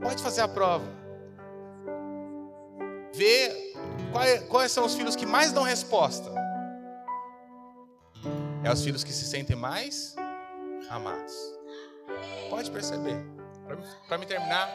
Pode 0.00 0.22
fazer 0.22 0.42
a 0.42 0.48
prova. 0.48 0.84
Vê 3.12 3.74
quais, 4.12 4.42
quais 4.44 4.70
são 4.70 4.86
os 4.86 4.94
filhos 4.94 5.16
que 5.16 5.26
mais 5.26 5.50
dão 5.50 5.64
resposta. 5.64 6.30
É 8.62 8.72
os 8.72 8.84
filhos 8.84 9.02
que 9.02 9.12
se 9.12 9.26
sentem 9.26 9.56
mais 9.56 10.14
amados. 10.94 11.34
Pode 12.48 12.70
perceber. 12.70 13.16
Para 14.08 14.18
me 14.18 14.26
terminar, 14.26 14.68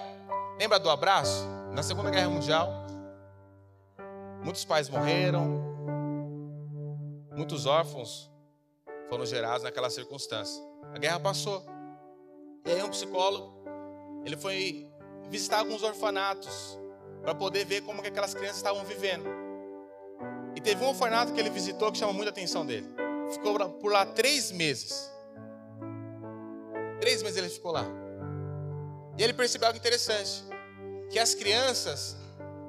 lembra 0.59 0.80
do 0.80 0.89
abraço? 0.89 1.45
Na 1.72 1.84
Segunda 1.84 2.09
Guerra 2.09 2.30
Mundial, 2.30 2.70
muitos 4.43 4.65
pais 4.65 4.89
morreram, 4.89 5.47
muitos 7.32 7.65
órfãos 7.65 8.30
foram 9.07 9.26
gerados 9.26 9.63
naquela 9.63 9.89
circunstância. 9.89 10.61
A 10.93 10.97
guerra 10.97 11.20
passou. 11.20 11.63
E 12.65 12.72
aí 12.72 12.84
um 12.84 12.89
psicólogo, 12.89 13.63
ele 14.26 14.36
foi 14.36 14.89
visitar 15.30 15.59
alguns 15.59 15.84
orfanatos 15.84 16.78
para 17.22 17.34
poder 17.36 17.65
ver 17.65 17.82
como 17.82 18.01
que 18.01 18.07
aquelas 18.07 18.34
crianças 18.34 18.57
estavam 18.57 18.84
vivendo. 18.84 19.26
E 20.55 20.61
teve 20.61 20.84
um 20.84 20.89
orfanato 20.89 21.32
que 21.32 21.39
ele 21.39 21.49
visitou 21.49 21.91
que 21.91 21.97
chamou 21.97 22.13
muita 22.13 22.32
atenção 22.32 22.65
dele. 22.65 22.88
Ficou 23.32 23.57
por 23.70 23.91
lá 23.91 24.05
três 24.05 24.51
meses. 24.51 25.18
Três 26.99 27.21
meses 27.21 27.37
ele 27.37 27.49
ficou 27.49 27.71
lá. 27.71 27.85
E 29.17 29.23
ele 29.23 29.33
percebeu 29.33 29.67
algo 29.67 29.77
interessante. 29.77 30.43
Que 31.09 31.19
as 31.19 31.33
crianças, 31.33 32.15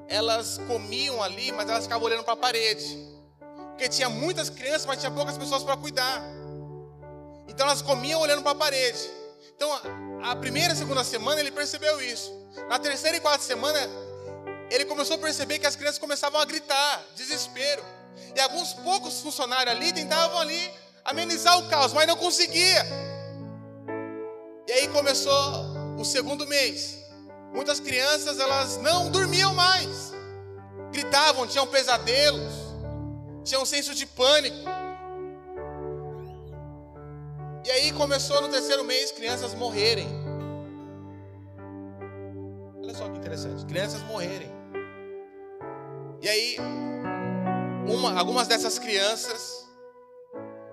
elas 0.08 0.58
comiam 0.66 1.22
ali, 1.22 1.52
mas 1.52 1.68
elas 1.68 1.84
ficavam 1.84 2.06
olhando 2.06 2.24
para 2.24 2.32
a 2.32 2.36
parede. 2.36 2.98
Porque 3.70 3.88
tinha 3.88 4.08
muitas 4.08 4.50
crianças, 4.50 4.86
mas 4.86 4.98
tinha 4.98 5.10
poucas 5.10 5.38
pessoas 5.38 5.62
para 5.62 5.76
cuidar. 5.76 6.22
Então 7.48 7.66
elas 7.66 7.82
comiam 7.82 8.20
olhando 8.20 8.42
para 8.42 8.52
a 8.52 8.54
parede. 8.54 9.10
Então, 9.54 9.70
a 10.22 10.34
primeira 10.36 10.72
e 10.72 10.76
segunda 10.76 11.04
semana 11.04 11.40
ele 11.40 11.50
percebeu 11.50 12.00
isso. 12.00 12.32
Na 12.68 12.78
terceira 12.78 13.16
e 13.16 13.20
quarta 13.20 13.44
semana, 13.44 13.78
ele 14.70 14.84
começou 14.84 15.16
a 15.16 15.18
perceber 15.18 15.58
que 15.58 15.66
as 15.66 15.76
crianças 15.76 15.98
começavam 15.98 16.40
a 16.40 16.44
gritar, 16.44 17.04
desespero. 17.14 17.82
E 18.34 18.40
alguns 18.40 18.72
poucos 18.72 19.20
funcionários 19.20 19.74
ali 19.74 19.92
tentavam 19.92 20.38
ali 20.38 20.70
amenizar 21.04 21.58
o 21.58 21.68
caos, 21.68 21.92
mas 21.92 22.06
não 22.06 22.16
conseguia. 22.16 23.09
E 24.70 24.72
aí 24.72 24.86
começou 24.86 25.34
o 25.98 26.04
segundo 26.04 26.46
mês. 26.46 26.96
Muitas 27.52 27.80
crianças 27.80 28.38
elas 28.38 28.76
não 28.76 29.10
dormiam 29.10 29.52
mais. 29.52 30.12
Gritavam, 30.92 31.44
tinham 31.44 31.66
pesadelos, 31.66 32.52
tinham 33.42 33.62
um 33.62 33.66
senso 33.66 33.92
de 33.96 34.06
pânico. 34.06 34.56
E 37.66 37.70
aí 37.72 37.90
começou 37.94 38.40
no 38.42 38.48
terceiro 38.48 38.84
mês 38.84 39.10
crianças 39.10 39.54
morrerem. 39.54 40.06
Olha 42.80 42.94
só 42.94 43.08
que 43.08 43.18
interessante, 43.18 43.66
crianças 43.66 44.00
morrerem. 44.02 44.52
E 46.22 46.28
aí, 46.28 46.56
uma, 47.88 48.16
algumas 48.16 48.46
dessas 48.46 48.78
crianças 48.78 49.66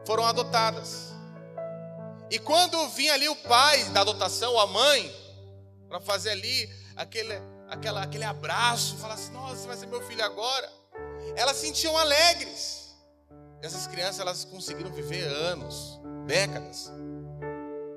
foram 0.06 0.24
adotadas. 0.24 1.07
E 2.30 2.40
quando 2.40 2.90
vinha 2.90 3.14
ali 3.14 3.30
o 3.30 3.36
pai 3.36 3.84
da 3.86 4.02
adotação, 4.02 4.60
a 4.60 4.68
mãe, 4.68 5.14
para 5.88 6.00
fazer 6.02 6.32
ali 6.32 6.70
aquele, 6.96 7.34
aquela, 7.70 8.04
aquele 8.04 8.24
abraço, 8.24 8.98
falar 8.98 9.14
assim: 9.14 9.32
Nossa, 9.32 9.56
você 9.56 9.68
vai 9.68 9.78
ser 9.78 9.88
meu 9.88 10.02
filho 10.02 10.24
agora. 10.24 10.70
Elas 11.36 11.58
sentiam 11.58 11.98
alegres. 11.98 12.96
Essas 13.62 13.88
crianças 13.88 14.20
elas 14.20 14.46
conseguiram 14.46 14.92
viver 14.92 15.28
anos, 15.28 16.00
décadas. 16.26 16.92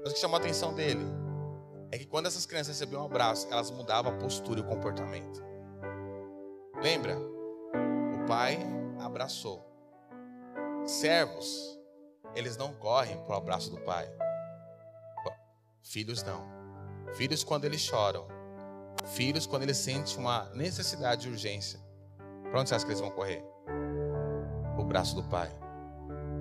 Mas 0.02 0.12
o 0.12 0.14
que 0.14 0.20
chamou 0.20 0.36
a 0.36 0.40
atenção 0.40 0.74
dele 0.74 1.04
é 1.90 1.98
que 1.98 2.06
quando 2.06 2.26
essas 2.26 2.46
crianças 2.46 2.78
recebiam 2.78 3.02
um 3.02 3.06
abraço, 3.06 3.46
elas 3.50 3.70
mudavam 3.70 4.12
a 4.12 4.16
postura 4.16 4.60
e 4.60 4.62
o 4.62 4.66
comportamento. 4.66 5.42
Lembra? 6.82 7.18
pai 8.30 8.60
abraçou. 9.00 9.60
Servos, 10.86 11.79
eles 12.34 12.56
não 12.56 12.72
correm 12.72 13.18
para 13.24 13.34
o 13.34 13.38
abraço 13.38 13.70
do 13.70 13.80
pai. 13.80 14.08
Filhos 15.82 16.22
não. 16.22 16.46
Filhos 17.14 17.42
quando 17.42 17.64
eles 17.64 17.80
choram. 17.80 18.26
Filhos 19.06 19.46
quando 19.46 19.62
eles 19.62 19.76
sentem 19.76 20.16
uma 20.18 20.48
necessidade 20.54 21.22
de 21.22 21.28
urgência. 21.28 21.80
Para 22.50 22.60
onde 22.60 22.68
você 22.68 22.74
acha 22.74 22.84
que 22.84 22.90
eles 22.90 23.00
vão 23.00 23.10
correr? 23.10 23.42
Para 24.74 24.80
o 24.80 24.84
braço 24.84 25.14
do 25.14 25.22
pai. 25.24 25.50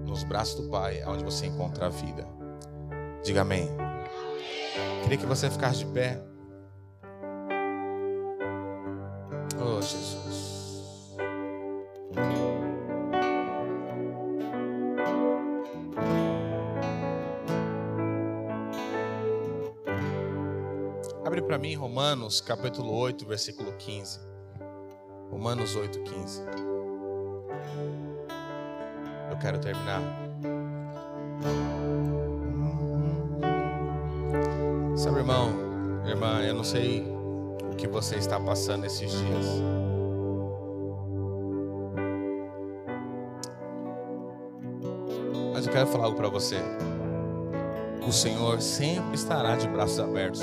Nos 0.06 0.24
braços 0.24 0.62
do 0.62 0.70
pai 0.70 1.00
é 1.00 1.08
onde 1.08 1.24
você 1.24 1.46
encontra 1.46 1.88
a 1.88 1.90
vida. 1.90 2.28
Diga 3.24 3.42
amém. 3.42 3.70
Queria 5.04 5.18
que 5.18 5.26
você 5.26 5.50
ficasse 5.50 5.80
de 5.80 5.86
pé. 5.88 6.22
Oh, 9.62 9.82
Jesus. 9.82 10.29
Abre 21.26 21.42
para 21.42 21.58
mim 21.58 21.76
Romanos 21.76 22.40
capítulo 22.40 22.96
8, 22.96 23.26
versículo 23.26 23.74
15. 23.74 24.20
Romanos 25.30 25.76
8, 25.76 26.00
15. 26.02 26.44
Eu 29.30 29.38
quero 29.38 29.60
terminar. 29.60 30.02
Sabe, 34.96 35.20
irmão, 35.20 35.50
irmã, 36.08 36.42
eu 36.42 36.56
não 36.56 36.64
sei 36.64 37.06
o 37.72 37.76
que 37.76 37.88
você 37.88 38.16
está 38.16 38.40
passando 38.40 38.86
esses 38.86 39.12
dias. 39.12 39.46
Mas 45.54 45.68
eu 45.68 45.74
quero 45.74 45.88
falar 45.88 46.06
algo 46.06 46.18
para 46.18 46.30
você. 46.30 46.58
O 48.08 48.12
Senhor 48.12 48.62
sempre 48.62 49.16
estará 49.16 49.58
de 49.58 49.68
braços 49.68 50.00
abertos 50.00 50.42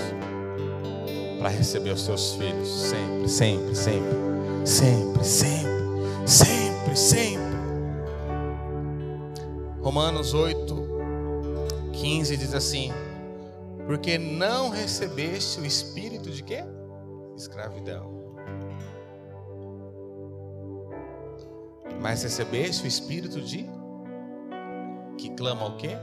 para 1.39 1.49
receber 1.49 1.91
os 1.91 2.03
seus 2.03 2.35
filhos. 2.35 2.69
Sempre, 2.69 3.29
sempre, 3.29 3.75
sempre. 3.75 4.27
Sempre, 4.65 5.25
sempre, 5.25 6.27
sempre, 6.27 6.97
sempre. 6.97 7.57
Romanos 9.81 10.35
8, 10.35 10.75
15 11.93 12.37
diz 12.37 12.55
assim: 12.55 12.91
Porque 13.87 14.19
não 14.19 14.71
recebeste 14.71 15.61
o 15.61 15.65
espírito 15.65 16.31
de 16.31 16.43
quê? 16.43 16.65
Escravidão. 17.37 18.17
Mas 22.01 22.23
recebeste 22.23 22.85
o 22.85 22.87
espírito 22.87 23.41
de 23.41 23.65
que 25.17 25.31
clama 25.31 25.67
o 25.67 25.77
quê? 25.77 25.97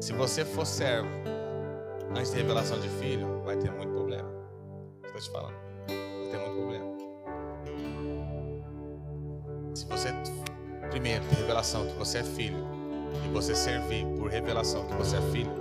Se 0.00 0.12
você 0.12 0.44
for 0.44 0.66
servo 0.66 1.08
antes 2.14 2.30
de 2.30 2.38
revelação 2.38 2.78
de 2.80 2.88
filho, 2.88 3.42
vai 3.44 3.56
ter 3.56 3.70
muito 3.70 3.92
problema. 3.92 4.28
Estou 5.04 5.20
te 5.20 5.30
falando. 5.30 5.54
Vai 5.86 6.28
ter 6.30 6.38
muito 6.38 6.56
problema. 6.56 6.94
Se 9.74 9.86
você 9.86 10.08
primeiro 10.90 11.24
ter 11.24 11.36
revelação 11.36 11.86
que 11.86 11.94
você 11.94 12.18
é 12.18 12.22
filho 12.22 12.64
e 13.24 13.28
você 13.32 13.54
servir 13.54 14.06
por 14.16 14.30
revelação 14.30 14.86
que 14.86 14.94
você 14.94 15.16
é 15.16 15.20
filho, 15.32 15.52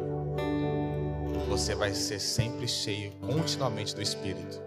você 1.49 1.75
vai 1.75 1.93
ser 1.93 2.19
sempre 2.19 2.67
cheio 2.67 3.11
continuamente 3.13 3.95
do 3.95 4.01
Espírito. 4.01 4.61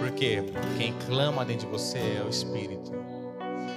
Porque 0.00 0.42
quem 0.76 0.94
clama 1.06 1.44
dentro 1.44 1.66
de 1.66 1.72
você 1.72 1.98
é 1.98 2.22
o 2.24 2.28
Espírito. 2.28 2.92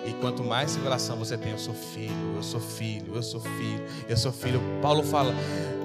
E 0.08 0.14
quanto 0.14 0.41
mais 0.41 0.74
revelação 0.74 1.18
você 1.18 1.38
tem, 1.38 1.51
eu 1.51 1.60
sou 1.60 1.74
filho, 1.74 2.36
eu 2.38 2.41
sou 2.41 2.62
filho, 2.62 3.12
eu 3.14 3.22
sou 3.22 3.41
filho, 3.41 3.84
eu 4.08 4.16
sou 4.16 4.32
filho. 4.32 4.62
Paulo 4.82 5.03
fala, 5.03 5.36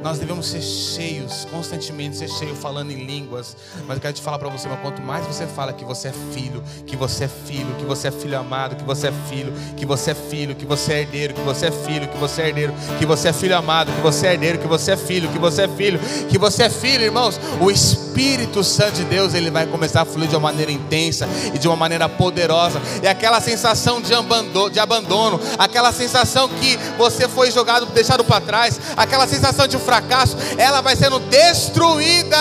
nós 0.01 0.19
devemos 0.21 0.47
ser 0.47 0.63
cheios, 0.63 1.45
constantemente 1.51 2.17
ser 2.17 2.29
cheio 2.29 2.55
falando 2.55 2.93
em 2.93 3.05
línguas. 3.05 3.57
Mas 3.87 3.97
eu 3.97 4.01
quero 4.01 4.15
te 4.15 4.23
falar 4.23 4.39
para 4.39 4.49
você, 4.49 4.69
mas 4.69 4.81
quanto 4.81 5.03
mais 5.03 5.27
você 5.27 5.45
fala 5.47 5.73
que 5.73 5.85
você 5.85 6.09
é 6.09 6.13
filho, 6.33 6.63
que 6.87 6.95
você 6.97 7.25
é 7.25 7.29
filho, 7.29 7.75
que 7.77 7.85
você 7.85 8.09
é 8.09 8.11
filho 8.13 8.39
amado, 8.39 8.77
que 8.77 8.85
você 8.85 9.09
é 9.09 9.13
filho, 9.29 9.53
que 9.77 9.85
você 9.85 10.13
é 10.13 10.15
filho, 10.15 10.55
que 10.55 10.67
você 10.67 10.93
é 10.93 11.01
herdeiro, 11.01 11.35
que 11.35 11.41
você 11.41 11.67
é 11.67 11.73
filho, 11.73 12.09
que 12.09 12.17
você 12.17 12.43
é 12.43 12.49
herdeiro, 12.49 12.75
que 13.01 13.07
você 13.07 13.29
é 13.29 13.33
filho 13.33 13.57
amado, 13.57 13.93
que 13.93 14.01
você 14.01 14.29
é 14.29 14.33
herdeiro, 14.35 14.59
que 14.59 14.69
você 14.69 14.93
é 14.93 14.97
filho, 14.97 15.29
que 15.31 15.39
você 15.39 15.63
é 15.63 15.69
filho, 15.69 15.99
que 16.29 16.39
você 16.39 16.63
é 16.63 16.71
filho, 16.71 17.03
irmãos, 17.05 17.41
o 17.61 17.71
Espírito 17.71 18.12
Espírito 18.13 18.63
Santo 18.63 18.97
de 18.97 19.05
Deus 19.05 19.33
ele 19.33 19.51
vai 19.51 19.65
começar 19.65 20.03
a 20.03 20.05
fluir 20.05 20.29
de 20.29 20.37
uma 20.37 20.53
maneira 20.53 20.71
intensa 20.71 21.27
e 21.55 21.59
de 21.59 21.67
uma 21.67 21.77
maneira 21.77 22.11
poderosa. 22.11 22.79
E 23.03 23.09
aquela 23.09 23.41
sensação 23.41 24.03
de 24.03 24.13
abandono, 24.13 24.69
de 24.69 24.79
abandono 24.79 25.41
aquela 25.59 25.91
sensação 25.93 26.47
que 26.47 26.77
você 26.99 27.27
foi 27.27 27.51
jogado, 27.51 27.87
deixado 27.87 28.23
para 28.23 28.39
trás, 28.43 28.79
aquela 28.99 29.27
sensação 29.27 29.67
de 29.67 29.79
fracasso, 29.79 30.37
ela 30.59 30.83
vai 30.83 30.95
sendo 30.95 31.19
destruída. 31.21 32.37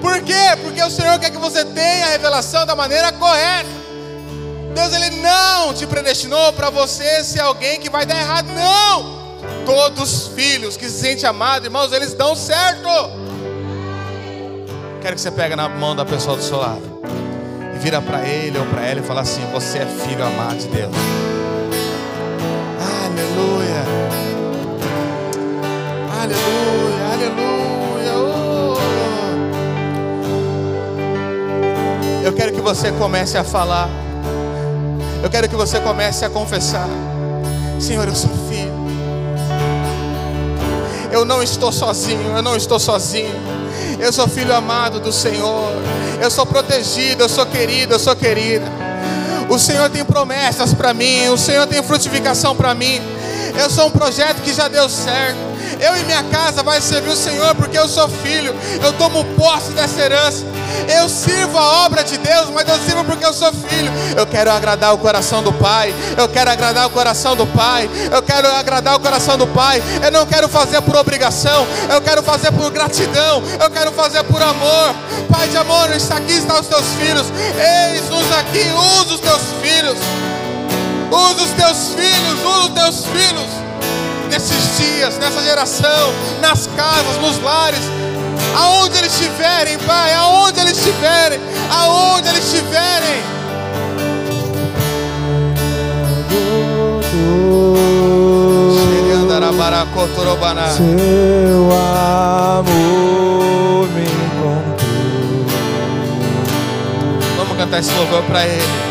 Por 0.00 0.22
quê? 0.22 0.56
Porque 0.62 0.82
o 0.82 0.90
Senhor 0.90 1.18
quer 1.18 1.28
que 1.28 1.38
você 1.38 1.62
tenha 1.62 2.06
a 2.06 2.10
revelação 2.10 2.64
da 2.64 2.74
maneira 2.74 3.12
correta. 3.12 3.68
Deus 4.74 4.94
ele 4.94 5.20
não 5.20 5.74
te 5.74 5.86
predestinou 5.86 6.50
para 6.54 6.70
você 6.70 7.22
ser 7.24 7.40
alguém 7.40 7.78
que 7.78 7.90
vai 7.90 8.06
dar 8.06 8.18
errado, 8.18 8.48
não. 8.54 9.20
Todos 9.66 10.28
os 10.28 10.28
filhos 10.28 10.78
que 10.78 10.86
se 10.86 10.98
sentem 10.98 11.28
amados, 11.28 11.66
irmãos, 11.66 11.92
eles 11.92 12.14
dão 12.14 12.34
certo. 12.34 13.19
Quero 15.00 15.14
que 15.14 15.20
você 15.22 15.30
pegue 15.30 15.56
na 15.56 15.66
mão 15.66 15.96
da 15.96 16.04
pessoa 16.04 16.36
do 16.36 16.42
seu 16.42 16.58
lado 16.58 16.82
e 17.74 17.78
vira 17.78 18.02
para 18.02 18.20
ele 18.26 18.58
ou 18.58 18.66
para 18.66 18.86
ela 18.86 19.00
e 19.00 19.02
fala 19.02 19.22
assim: 19.22 19.40
Você 19.52 19.78
é 19.78 19.86
filho 19.86 20.22
amado 20.22 20.58
de 20.58 20.68
Deus. 20.68 20.94
Aleluia. 23.02 23.82
Aleluia, 26.22 27.06
aleluia. 27.14 28.12
Oh. 28.14 28.76
Eu 32.26 32.34
quero 32.34 32.52
que 32.52 32.60
você 32.60 32.92
comece 32.92 33.38
a 33.38 33.44
falar. 33.44 33.88
Eu 35.22 35.30
quero 35.30 35.48
que 35.48 35.56
você 35.56 35.80
comece 35.80 36.26
a 36.26 36.30
confessar: 36.30 36.88
Senhor, 37.78 38.06
eu 38.06 38.14
sou 38.14 38.30
filho. 38.50 38.70
Eu 41.10 41.24
não 41.24 41.42
estou 41.42 41.72
sozinho, 41.72 42.36
eu 42.36 42.42
não 42.42 42.54
estou 42.54 42.78
sozinho. 42.78 43.59
Eu 44.00 44.12
sou 44.12 44.26
filho 44.26 44.54
amado 44.54 44.98
do 44.98 45.12
Senhor. 45.12 45.72
Eu 46.20 46.30
sou 46.30 46.46
protegido, 46.46 47.22
eu 47.22 47.28
sou 47.28 47.44
querido, 47.44 47.94
eu 47.94 47.98
sou 47.98 48.16
querida. 48.16 48.64
O 49.48 49.58
Senhor 49.58 49.90
tem 49.90 50.04
promessas 50.04 50.72
para 50.72 50.94
mim, 50.94 51.28
o 51.28 51.36
Senhor 51.36 51.66
tem 51.66 51.82
frutificação 51.82 52.56
para 52.56 52.74
mim. 52.74 53.00
Eu 53.58 53.68
sou 53.68 53.88
um 53.88 53.90
projeto 53.90 54.40
que 54.42 54.52
já 54.52 54.68
deu 54.68 54.88
certo. 54.88 55.49
Eu 55.80 55.96
e 55.96 56.04
minha 56.04 56.22
casa 56.24 56.62
vai 56.62 56.80
servir 56.80 57.10
o 57.10 57.16
Senhor 57.16 57.54
porque 57.54 57.78
eu 57.78 57.88
sou 57.88 58.08
filho. 58.08 58.54
Eu 58.82 58.92
tomo 58.94 59.24
posse 59.36 59.72
dessa 59.72 60.00
herança. 60.00 60.44
Eu 60.88 61.08
sirvo 61.08 61.58
a 61.58 61.84
obra 61.84 62.02
de 62.04 62.18
Deus, 62.18 62.48
mas 62.50 62.68
eu 62.68 62.78
sirvo 62.78 63.04
porque 63.04 63.24
eu 63.24 63.32
sou 63.32 63.52
filho. 63.52 63.90
Eu 64.16 64.26
quero 64.26 64.50
agradar 64.50 64.92
o 64.94 64.98
coração 64.98 65.42
do 65.42 65.52
Pai. 65.52 65.94
Eu 66.16 66.28
quero 66.28 66.50
agradar 66.50 66.86
o 66.86 66.90
coração 66.90 67.34
do 67.34 67.46
Pai. 67.46 67.88
Eu 68.12 68.22
quero 68.22 68.48
agradar 68.52 68.96
o 68.96 69.00
coração 69.00 69.38
do 69.38 69.46
Pai. 69.46 69.82
Eu 70.02 70.12
não 70.12 70.26
quero 70.26 70.48
fazer 70.48 70.80
por 70.82 70.96
obrigação. 70.96 71.66
Eu 71.88 72.00
quero 72.00 72.22
fazer 72.22 72.52
por 72.52 72.70
gratidão. 72.70 73.42
Eu 73.60 73.70
quero 73.70 73.92
fazer 73.92 74.22
por 74.24 74.42
amor. 74.42 74.94
Pai 75.30 75.48
de 75.48 75.56
amor, 75.56 75.90
está 75.92 76.16
aqui 76.16 76.32
estão 76.32 76.60
os 76.60 76.66
teus 76.66 76.86
filhos. 76.98 77.26
Eis-nos 77.92 78.32
aqui, 78.38 78.66
usa 78.98 79.14
os 79.14 79.20
teus 79.20 79.42
filhos. 79.62 79.98
Usa 81.10 81.42
os 81.42 81.50
teus 81.50 81.94
filhos, 81.94 82.44
usa 82.44 82.68
os 82.68 82.74
teus 82.74 83.06
filhos. 83.06 83.69
Nesses 84.30 84.78
dias, 84.78 85.18
nessa 85.18 85.42
geração, 85.42 86.12
nas 86.40 86.68
casas, 86.76 87.18
nos 87.20 87.42
lares 87.42 87.80
aonde 88.56 88.98
eles 88.98 89.12
estiverem, 89.12 89.78
Pai, 89.78 90.14
aonde 90.14 90.60
eles 90.60 90.78
estiverem, 90.78 91.40
aonde 91.70 92.28
eles 92.28 92.44
estiverem. 92.44 93.40
Seu 100.76 101.70
amor 102.56 103.88
me 103.88 104.02
encontrou. 104.02 105.46
Vamos 107.36 107.56
cantar 107.56 107.80
esse 107.80 107.92
louvor 107.94 108.22
para 108.24 108.46
Ele. 108.46 108.90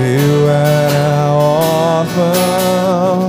Eu 0.00 0.48
era 0.48 1.32
órfão, 1.32 3.28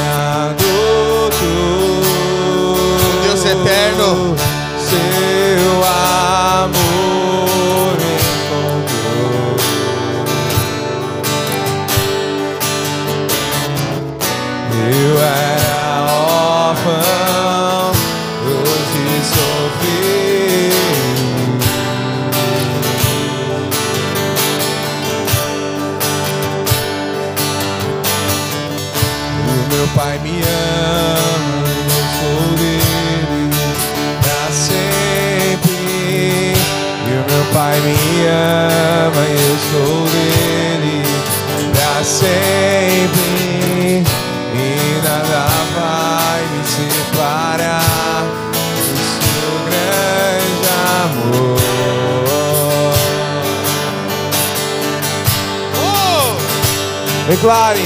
Declare. 57.41 57.79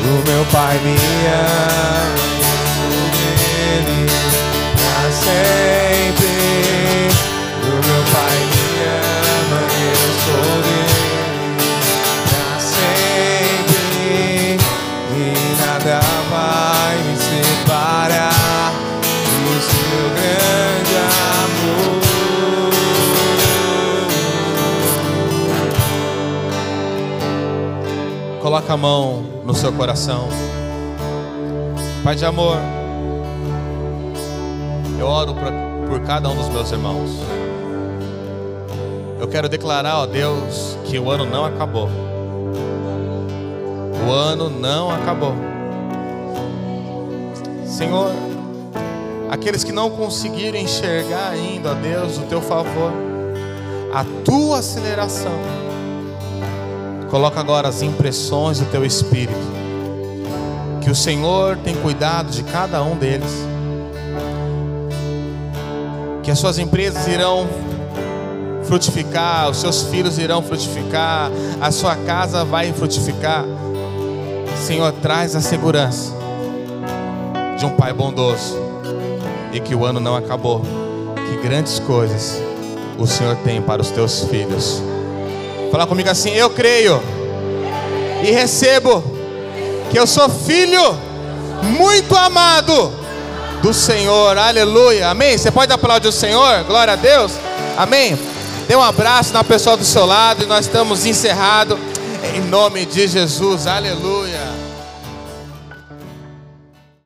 O 0.00 0.26
meu 0.26 0.44
pai 0.46 0.78
me 0.78 0.96
ama, 1.26 2.19
Coloca 28.60 28.74
a 28.74 28.76
mão 28.76 29.22
no 29.46 29.54
seu 29.54 29.72
coração. 29.72 30.28
Pai 32.04 32.14
de 32.14 32.26
amor, 32.26 32.58
eu 34.98 35.06
oro 35.06 35.32
por, 35.34 35.50
por 35.88 36.00
cada 36.06 36.28
um 36.28 36.36
dos 36.36 36.48
meus 36.50 36.70
irmãos. 36.70 37.10
Eu 39.18 39.26
quero 39.28 39.48
declarar, 39.48 40.00
ó 40.00 40.06
Deus, 40.06 40.76
que 40.84 40.98
o 40.98 41.10
ano 41.10 41.24
não 41.24 41.46
acabou. 41.46 41.88
O 44.06 44.12
ano 44.12 44.50
não 44.50 44.90
acabou. 44.90 45.32
Senhor, 47.64 48.10
aqueles 49.30 49.64
que 49.64 49.72
não 49.72 49.88
conseguiram 49.88 50.58
enxergar 50.58 51.30
ainda, 51.30 51.70
ó 51.70 51.74
Deus, 51.74 52.18
o 52.18 52.22
teu 52.22 52.42
favor, 52.42 52.92
a 53.94 54.04
tua 54.22 54.58
aceleração. 54.58 55.59
Coloca 57.10 57.40
agora 57.40 57.68
as 57.68 57.82
impressões 57.82 58.60
do 58.60 58.66
teu 58.66 58.84
espírito. 58.84 59.60
Que 60.80 60.90
o 60.90 60.94
Senhor 60.94 61.56
tem 61.58 61.74
cuidado 61.74 62.30
de 62.30 62.44
cada 62.44 62.82
um 62.82 62.96
deles. 62.96 63.30
Que 66.22 66.30
as 66.30 66.38
suas 66.38 66.58
empresas 66.58 67.08
irão 67.08 67.48
frutificar, 68.62 69.50
os 69.50 69.56
seus 69.56 69.82
filhos 69.82 70.16
irão 70.18 70.40
frutificar, 70.40 71.32
a 71.60 71.72
sua 71.72 71.96
casa 71.96 72.44
vai 72.44 72.72
frutificar. 72.72 73.44
Senhor, 74.56 74.92
traz 74.92 75.34
a 75.34 75.40
segurança 75.40 76.12
de 77.58 77.66
um 77.66 77.70
Pai 77.70 77.92
bondoso 77.92 78.56
e 79.52 79.58
que 79.58 79.74
o 79.74 79.84
ano 79.84 79.98
não 79.98 80.14
acabou. 80.14 80.62
Que 81.28 81.42
grandes 81.42 81.80
coisas 81.80 82.40
o 82.96 83.06
Senhor 83.06 83.34
tem 83.36 83.60
para 83.60 83.82
os 83.82 83.90
teus 83.90 84.22
filhos. 84.24 84.80
Fala 85.70 85.86
comigo 85.86 86.10
assim: 86.10 86.30
Eu 86.30 86.50
creio 86.50 87.02
e 88.22 88.30
recebo 88.30 89.02
que 89.90 89.98
eu 89.98 90.06
sou 90.06 90.28
filho 90.28 90.98
muito 91.62 92.16
amado 92.16 92.92
do 93.62 93.72
Senhor. 93.72 94.36
Aleluia. 94.36 95.08
Amém. 95.08 95.36
Você 95.36 95.50
pode 95.50 95.72
aplaudir 95.72 96.08
o 96.08 96.12
Senhor? 96.12 96.64
Glória 96.64 96.94
a 96.94 96.96
Deus. 96.96 97.32
Amém. 97.76 98.18
Dê 98.66 98.76
um 98.76 98.82
abraço 98.82 99.32
na 99.32 99.42
pessoa 99.42 99.76
do 99.76 99.84
seu 99.84 100.06
lado 100.06 100.44
e 100.44 100.46
nós 100.46 100.66
estamos 100.66 101.06
encerrados. 101.06 101.78
Em 102.34 102.40
nome 102.40 102.84
de 102.84 103.08
Jesus, 103.08 103.66
aleluia. 103.66 104.59